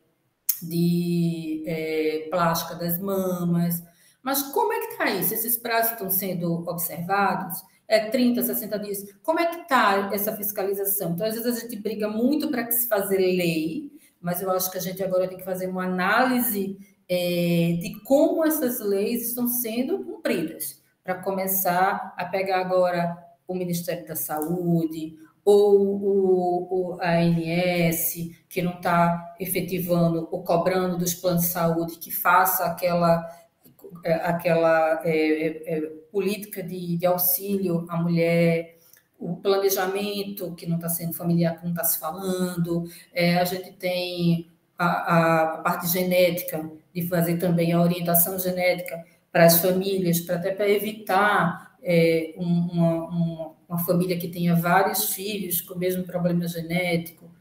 de 0.62 1.64
é, 1.66 2.28
plástica 2.30 2.76
das 2.76 3.00
mamas. 3.00 3.82
Mas 4.22 4.42
como 4.44 4.74
é 4.74 4.80
que 4.80 4.92
está 4.94 5.10
isso? 5.12 5.34
Esses 5.34 5.58
prazos 5.58 5.94
estão 5.94 6.10
sendo 6.10 6.68
observados? 6.68 7.64
É 7.88 8.10
30, 8.10 8.44
60 8.44 8.80
dias. 8.80 9.06
Como 9.24 9.40
é 9.40 9.46
que 9.46 9.62
está 9.62 10.10
essa 10.12 10.36
fiscalização? 10.36 11.12
Então, 11.12 11.26
às 11.26 11.36
vezes, 11.36 11.58
a 11.58 11.60
gente 11.62 11.78
briga 11.78 12.10
muito 12.10 12.52
para 12.52 12.66
que 12.66 12.74
se 12.74 12.90
fazer 12.90 13.18
lei, 13.18 13.90
mas 14.20 14.42
eu 14.42 14.52
acho 14.52 14.70
que 14.70 14.78
a 14.78 14.82
gente 14.82 15.02
agora 15.02 15.30
tem 15.30 15.38
que 15.38 15.46
fazer 15.46 15.68
uma 15.68 15.86
análise 15.86 16.78
é, 17.08 17.78
de 17.80 18.02
como 18.04 18.44
essas 18.44 18.82
leis 18.82 19.30
estão 19.30 19.48
sendo 19.48 20.04
cumpridas 20.04 20.77
para 21.08 21.16
começar 21.24 22.14
a 22.18 22.26
pegar 22.26 22.60
agora 22.60 23.18
o 23.48 23.56
Ministério 23.56 24.06
da 24.06 24.14
Saúde 24.14 25.18
ou 25.46 25.80
o, 25.80 26.68
o 26.70 26.98
ANS, 27.02 28.36
que 28.50 28.62
não 28.62 28.74
está 28.74 29.34
efetivando 29.40 30.28
ou 30.30 30.44
cobrando 30.44 30.98
dos 30.98 31.14
planos 31.14 31.44
de 31.44 31.48
saúde 31.48 31.98
que 31.98 32.12
faça 32.12 32.66
aquela, 32.66 33.26
é, 34.04 34.16
aquela 34.16 35.02
é, 35.06 35.78
é, 35.78 35.82
política 36.12 36.62
de, 36.62 36.98
de 36.98 37.06
auxílio 37.06 37.86
à 37.88 37.96
mulher, 37.96 38.78
o 39.18 39.38
planejamento 39.38 40.54
que 40.56 40.66
não 40.66 40.76
está 40.76 40.90
sendo 40.90 41.14
familiar, 41.14 41.58
não 41.64 41.70
está 41.70 41.86
se 41.86 41.98
falando, 41.98 42.84
é, 43.14 43.38
a 43.38 43.46
gente 43.46 43.72
tem 43.72 44.52
a, 44.78 45.54
a, 45.54 45.58
parte 45.60 45.88
genética, 45.88 46.70
de 46.94 47.08
fazer 47.08 47.38
também 47.38 47.72
a 47.72 47.82
orientação 47.82 48.38
genética 48.38 49.06
para 49.38 49.46
as 49.46 49.62
famílias, 49.62 50.20
para 50.20 50.38
até 50.38 50.50
para 50.50 50.68
evitar 50.68 51.78
é, 51.84 52.34
uma, 52.38 53.06
uma, 53.08 53.56
uma, 53.70 53.78
família 53.86 54.18
que 54.18 54.30
tenha 54.30 54.56
vários 54.56 55.14
filhos 55.14 55.62
com 55.62 55.76
o 55.76 55.78
mesmo 55.78 56.04
problema 56.06 56.48
genético. 56.48 57.32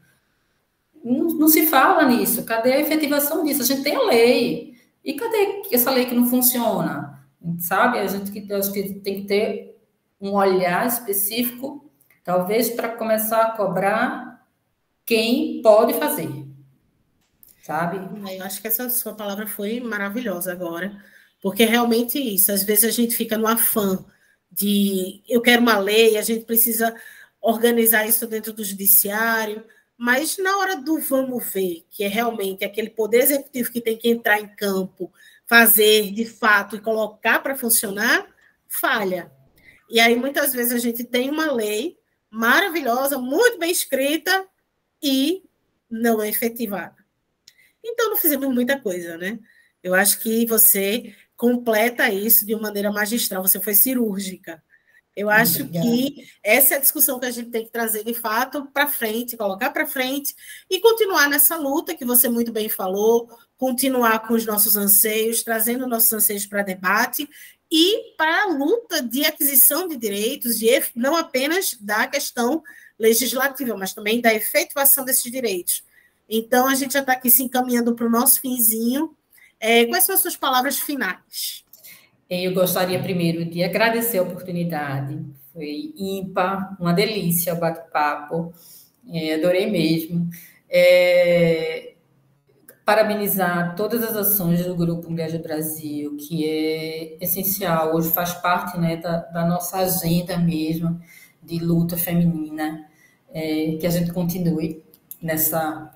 Não, 1.03 1.25
não, 1.29 1.47
se 1.47 1.65
fala 1.65 2.05
nisso. 2.05 2.45
Cadê 2.45 2.73
a 2.73 2.79
efetivação 2.79 3.43
disso? 3.43 3.63
A 3.63 3.65
gente 3.65 3.81
tem 3.81 3.95
a 3.95 4.03
lei. 4.03 4.75
E 5.03 5.15
cadê 5.15 5.63
essa 5.71 5.89
lei 5.89 6.05
que 6.05 6.13
não 6.13 6.29
funciona? 6.29 7.19
Sabe? 7.57 7.97
A 7.97 8.05
gente 8.05 8.29
que, 8.29 8.53
acho 8.53 8.71
que 8.71 8.93
tem 8.99 9.21
que 9.21 9.27
ter 9.27 9.81
um 10.21 10.33
olhar 10.33 10.85
específico, 10.85 11.89
talvez 12.23 12.69
para 12.69 12.89
começar 12.89 13.41
a 13.41 13.51
cobrar 13.57 14.47
quem 15.03 15.63
pode 15.63 15.95
fazer. 15.95 16.29
Sabe? 17.63 17.97
Eu 18.37 18.45
acho 18.45 18.61
que 18.61 18.67
essa 18.67 18.87
sua 18.87 19.15
palavra 19.15 19.47
foi 19.47 19.79
maravilhosa 19.79 20.51
agora 20.51 20.95
porque 21.41 21.63
é 21.63 21.65
realmente 21.65 22.19
isso, 22.19 22.51
às 22.51 22.63
vezes 22.63 22.85
a 22.85 22.91
gente 22.91 23.15
fica 23.15 23.37
no 23.37 23.47
afã 23.47 24.03
de 24.51 25.21
eu 25.27 25.41
quero 25.41 25.61
uma 25.61 25.77
lei, 25.77 26.17
a 26.17 26.21
gente 26.21 26.45
precisa 26.45 26.95
organizar 27.39 28.07
isso 28.07 28.25
dentro 28.27 28.51
do 28.53 28.63
judiciário, 28.63 29.63
mas 29.97 30.37
na 30.37 30.57
hora 30.57 30.75
do 30.75 30.99
vamos 30.99 31.51
ver, 31.51 31.85
que 31.89 32.03
é 32.03 32.07
realmente 32.07 32.63
aquele 32.63 32.89
poder 32.89 33.23
executivo 33.23 33.71
que 33.71 33.81
tem 33.81 33.97
que 33.97 34.09
entrar 34.09 34.39
em 34.39 34.47
campo, 34.47 35.11
fazer 35.45 36.11
de 36.11 36.25
fato 36.25 36.75
e 36.75 36.81
colocar 36.81 37.39
para 37.39 37.55
funcionar, 37.55 38.27
falha. 38.67 39.31
E 39.89 39.99
aí 39.99 40.15
muitas 40.15 40.53
vezes 40.53 40.73
a 40.73 40.77
gente 40.77 41.03
tem 41.03 41.29
uma 41.29 41.51
lei 41.51 41.97
maravilhosa, 42.29 43.17
muito 43.17 43.57
bem 43.57 43.71
escrita 43.71 44.45
e 45.01 45.43
não 45.89 46.21
é 46.21 46.29
efetivada. 46.29 46.95
Então 47.83 48.09
não 48.09 48.17
fizemos 48.17 48.53
muita 48.53 48.79
coisa, 48.79 49.17
né? 49.17 49.39
Eu 49.81 49.93
acho 49.93 50.19
que 50.19 50.45
você 50.45 51.15
completa 51.37 52.11
isso 52.11 52.45
de 52.45 52.53
uma 52.53 52.63
maneira 52.63 52.91
magistral, 52.91 53.41
você 53.41 53.59
foi 53.59 53.75
cirúrgica. 53.75 54.61
Eu 55.15 55.31
acho 55.31 55.63
Obrigada. 55.63 55.87
que 55.87 56.29
essa 56.43 56.75
é 56.75 56.77
a 56.77 56.79
discussão 56.79 57.19
que 57.19 57.25
a 57.25 57.31
gente 57.31 57.49
tem 57.49 57.65
que 57.65 57.71
trazer 57.71 58.03
de 58.03 58.13
fato 58.13 58.67
para 58.71 58.87
frente, 58.87 59.37
colocar 59.37 59.71
para 59.71 59.87
frente 59.87 60.35
e 60.69 60.79
continuar 60.79 61.27
nessa 61.27 61.55
luta 61.55 61.95
que 61.95 62.05
você 62.05 62.29
muito 62.29 62.51
bem 62.51 62.69
falou, 62.69 63.27
continuar 63.57 64.27
com 64.27 64.35
os 64.35 64.45
nossos 64.45 64.77
anseios, 64.77 65.41
trazendo 65.41 65.87
nossos 65.87 66.13
anseios 66.13 66.45
para 66.45 66.61
debate 66.61 67.27
e 67.71 68.15
para 68.15 68.43
a 68.43 68.47
luta 68.47 69.01
de 69.01 69.25
aquisição 69.25 69.87
de 69.87 69.97
direitos, 69.97 70.59
de, 70.59 70.69
não 70.95 71.15
apenas 71.15 71.75
da 71.79 72.05
questão 72.05 72.63
legislativa, 72.97 73.75
mas 73.75 73.93
também 73.93 74.21
da 74.21 74.33
efetivação 74.33 75.03
desses 75.03 75.31
direitos. 75.31 75.83
Então, 76.29 76.67
a 76.67 76.75
gente 76.75 76.93
já 76.93 76.99
está 76.99 77.13
aqui 77.13 77.31
se 77.31 77.41
encaminhando 77.41 77.95
para 77.95 78.05
o 78.05 78.09
nosso 78.09 78.39
finzinho. 78.39 79.15
É, 79.59 79.85
quais 79.85 80.03
são 80.03 80.15
as 80.15 80.21
suas 80.21 80.37
palavras 80.37 80.79
finais? 80.79 81.63
Eu 82.29 82.53
gostaria 82.53 83.01
primeiro 83.01 83.45
de 83.45 83.63
agradecer 83.63 84.17
a 84.17 84.23
oportunidade. 84.23 85.25
Foi 85.53 85.93
ímpar, 85.97 86.75
uma 86.79 86.93
delícia 86.93 87.53
o 87.53 87.59
bate-papo. 87.59 88.53
É, 89.09 89.35
adorei 89.35 89.69
mesmo. 89.69 90.29
É, 90.69 91.93
parabenizar 92.87 93.75
todas 93.75 94.01
as 94.01 94.15
ações 94.15 94.65
do 94.65 94.73
Grupo 94.73 95.09
Mulheres 95.09 95.33
do 95.33 95.39
Brasil, 95.39 96.15
que 96.15 96.45
é 96.49 97.17
essencial, 97.21 97.93
hoje 97.93 98.09
faz 98.11 98.33
parte 98.35 98.77
né, 98.79 98.95
da, 98.95 99.17
da 99.17 99.45
nossa 99.45 99.79
agenda 99.79 100.37
mesmo 100.37 100.97
de 101.43 101.59
luta 101.59 101.97
feminina, 101.97 102.85
é, 103.29 103.77
que 103.77 103.85
a 103.85 103.89
gente 103.89 104.13
continue 104.13 104.81
nessa, 105.21 105.93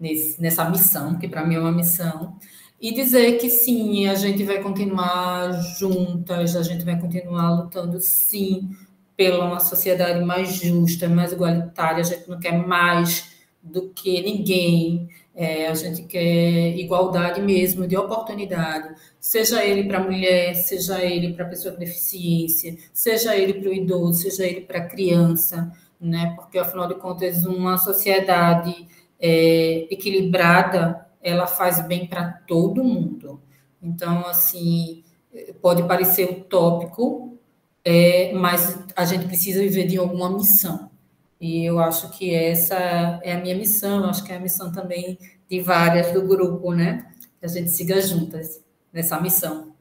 nesse, 0.00 0.42
nessa 0.42 0.68
missão, 0.68 1.16
que 1.16 1.28
para 1.28 1.44
mim 1.44 1.54
é 1.54 1.60
uma 1.60 1.70
missão, 1.70 2.36
e 2.80 2.92
dizer 2.92 3.38
que 3.38 3.48
sim, 3.48 4.06
a 4.06 4.14
gente 4.14 4.44
vai 4.44 4.62
continuar 4.62 5.52
juntas, 5.78 6.54
a 6.54 6.62
gente 6.62 6.84
vai 6.84 7.00
continuar 7.00 7.62
lutando 7.62 8.00
sim 8.00 8.70
pela 9.16 9.46
uma 9.46 9.60
sociedade 9.60 10.22
mais 10.24 10.54
justa, 10.56 11.08
mais 11.08 11.32
igualitária, 11.32 12.00
a 12.00 12.04
gente 12.04 12.28
não 12.28 12.38
quer 12.38 12.52
mais 12.52 13.34
do 13.62 13.88
que 13.88 14.20
ninguém, 14.22 15.08
é, 15.34 15.68
a 15.68 15.74
gente 15.74 16.02
quer 16.02 16.76
igualdade 16.76 17.40
mesmo, 17.40 17.86
de 17.86 17.96
oportunidade, 17.96 18.94
seja 19.18 19.64
ele 19.64 19.84
para 19.84 20.00
mulher, 20.00 20.54
seja 20.54 21.02
ele 21.02 21.32
para 21.32 21.46
pessoa 21.46 21.74
com 21.74 21.80
deficiência, 21.80 22.76
seja 22.92 23.36
ele 23.36 23.54
para 23.54 23.70
o 23.70 23.72
idoso, 23.72 24.22
seja 24.22 24.46
ele 24.46 24.60
para 24.60 24.78
a 24.78 24.86
criança, 24.86 25.72
né? 26.00 26.34
porque 26.36 26.58
afinal 26.58 26.86
de 26.86 26.94
contas, 26.96 27.44
uma 27.46 27.78
sociedade 27.78 28.86
é, 29.18 29.86
equilibrada 29.90 31.05
ela 31.26 31.46
faz 31.46 31.84
bem 31.86 32.06
para 32.06 32.30
todo 32.46 32.84
mundo. 32.84 33.40
Então, 33.82 34.26
assim, 34.26 35.02
pode 35.60 35.82
parecer 35.82 36.30
utópico, 36.30 37.38
é, 37.84 38.32
mas 38.32 38.78
a 38.94 39.04
gente 39.04 39.26
precisa 39.26 39.60
viver 39.60 39.86
de 39.86 39.98
alguma 39.98 40.30
missão. 40.30 40.90
E 41.40 41.64
eu 41.64 41.78
acho 41.78 42.10
que 42.10 42.32
essa 42.34 42.76
é 43.22 43.34
a 43.34 43.40
minha 43.40 43.56
missão, 43.56 44.08
acho 44.08 44.24
que 44.24 44.32
é 44.32 44.36
a 44.36 44.40
missão 44.40 44.72
também 44.72 45.18
de 45.50 45.60
várias 45.60 46.12
do 46.12 46.22
grupo, 46.22 46.72
né? 46.72 47.12
Que 47.38 47.46
a 47.46 47.48
gente 47.48 47.70
siga 47.70 48.00
juntas 48.00 48.60
nessa 48.92 49.20
missão. 49.20 49.74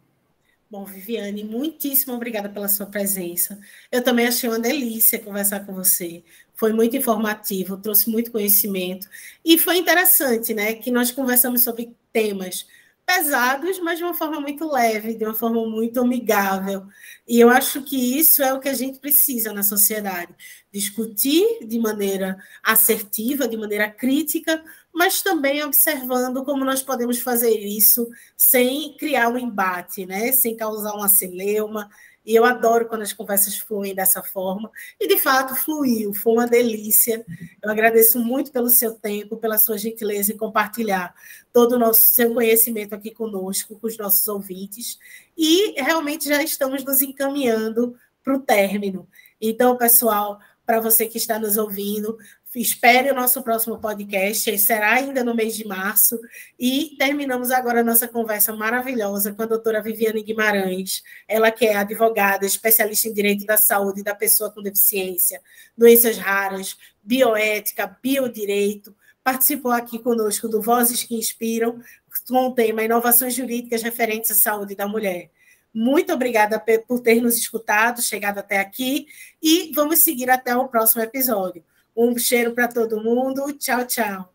Bom, 0.69 0.83
Viviane, 0.83 1.43
muitíssimo 1.43 2.13
obrigada 2.13 2.49
pela 2.49 2.67
sua 2.67 2.87
presença. 2.87 3.57
Eu 3.91 4.03
também 4.03 4.27
achei 4.27 4.49
uma 4.49 4.59
delícia 4.59 5.19
conversar 5.19 5.65
com 5.65 5.73
você 5.73 6.23
foi 6.55 6.73
muito 6.73 6.95
informativo, 6.95 7.77
trouxe 7.77 8.09
muito 8.09 8.31
conhecimento 8.31 9.07
e 9.43 9.57
foi 9.57 9.77
interessante, 9.77 10.53
né, 10.53 10.73
que 10.73 10.89
nós 10.89 11.11
conversamos 11.11 11.63
sobre 11.63 11.95
temas 12.11 12.65
pesados, 13.05 13.79
mas 13.79 13.99
de 13.99 14.03
uma 14.03 14.15
forma 14.15 14.39
muito 14.41 14.69
leve, 14.69 15.13
de 15.13 15.23
uma 15.23 15.33
forma 15.33 15.65
muito 15.67 15.99
amigável. 16.01 16.87
E 17.27 17.39
eu 17.39 17.49
acho 17.49 17.83
que 17.83 18.17
isso 18.17 18.41
é 18.41 18.53
o 18.53 18.59
que 18.59 18.67
a 18.67 18.73
gente 18.73 18.99
precisa 18.99 19.53
na 19.53 19.61
sociedade: 19.61 20.33
discutir 20.71 21.65
de 21.65 21.77
maneira 21.77 22.37
assertiva, 22.63 23.47
de 23.47 23.57
maneira 23.57 23.89
crítica, 23.89 24.63
mas 24.93 25.21
também 25.21 25.63
observando 25.63 26.43
como 26.43 26.65
nós 26.65 26.81
podemos 26.81 27.19
fazer 27.19 27.57
isso 27.59 28.09
sem 28.35 28.95
criar 28.97 29.29
um 29.29 29.37
embate, 29.37 30.05
né? 30.05 30.31
sem 30.31 30.55
causar 30.55 30.93
uma 30.93 31.09
celeuma, 31.09 31.89
e 32.25 32.35
eu 32.35 32.43
adoro 32.43 32.87
quando 32.87 33.03
as 33.03 33.13
conversas 33.13 33.57
fluem 33.57 33.93
dessa 33.93 34.23
forma. 34.23 34.71
E, 34.99 35.07
de 35.07 35.17
fato, 35.17 35.55
fluiu, 35.55 36.13
foi 36.13 36.33
uma 36.33 36.47
delícia. 36.47 37.23
Eu 37.61 37.69
agradeço 37.69 38.19
muito 38.19 38.51
pelo 38.51 38.69
seu 38.69 38.93
tempo, 38.93 39.37
pela 39.37 39.57
sua 39.57 39.77
gentileza 39.77 40.33
em 40.33 40.37
compartilhar 40.37 41.13
todo 41.53 41.73
o 41.73 41.79
nosso 41.79 42.01
seu 42.01 42.33
conhecimento 42.33 42.95
aqui 42.95 43.11
conosco, 43.11 43.77
com 43.79 43.87
os 43.87 43.97
nossos 43.97 44.27
ouvintes. 44.27 44.97
E 45.37 45.79
realmente 45.81 46.27
já 46.27 46.41
estamos 46.41 46.83
nos 46.83 47.01
encaminhando 47.01 47.95
para 48.23 48.35
o 48.35 48.39
término. 48.39 49.07
Então, 49.39 49.77
pessoal, 49.77 50.39
para 50.65 50.79
você 50.79 51.05
que 51.05 51.17
está 51.17 51.37
nos 51.37 51.57
ouvindo. 51.57 52.17
Espere 52.59 53.11
o 53.11 53.15
nosso 53.15 53.43
próximo 53.43 53.77
podcast, 53.79 54.57
será 54.59 54.93
ainda 54.93 55.23
no 55.23 55.35
mês 55.35 55.55
de 55.55 55.67
março. 55.67 56.19
E 56.57 56.95
terminamos 56.97 57.51
agora 57.51 57.81
a 57.81 57.83
nossa 57.83 58.07
conversa 58.07 58.53
maravilhosa 58.55 59.33
com 59.33 59.43
a 59.43 59.45
doutora 59.45 59.81
Viviane 59.81 60.23
Guimarães, 60.23 61.03
ela 61.27 61.51
que 61.51 61.65
é 61.65 61.75
advogada, 61.75 62.45
especialista 62.45 63.09
em 63.09 63.13
direito 63.13 63.45
da 63.45 63.57
saúde 63.57 64.03
da 64.03 64.15
pessoa 64.15 64.51
com 64.51 64.61
deficiência, 64.61 65.41
doenças 65.77 66.17
raras, 66.17 66.77
bioética, 67.03 67.97
biodireito. 68.01 68.95
Participou 69.23 69.71
aqui 69.71 69.99
conosco 69.99 70.47
do 70.47 70.61
Vozes 70.61 71.03
que 71.03 71.15
Inspiram, 71.15 71.79
com 72.27 72.47
o 72.47 72.53
tema 72.53 72.83
Inovações 72.83 73.33
Jurídicas 73.33 73.83
Referentes 73.83 74.31
à 74.31 74.35
Saúde 74.35 74.75
da 74.75 74.87
Mulher. 74.87 75.29
Muito 75.73 76.13
obrigada 76.13 76.57
por 76.87 77.01
ter 77.01 77.21
nos 77.21 77.35
escutado, 77.37 78.01
chegado 78.01 78.37
até 78.37 78.59
aqui, 78.59 79.07
e 79.43 79.73
vamos 79.75 79.99
seguir 79.99 80.29
até 80.29 80.55
o 80.55 80.69
próximo 80.69 81.01
episódio. 81.01 81.61
Um 81.95 82.17
cheiro 82.17 82.53
para 82.53 82.67
todo 82.67 83.01
mundo. 83.01 83.51
Tchau, 83.53 83.85
tchau. 83.85 84.34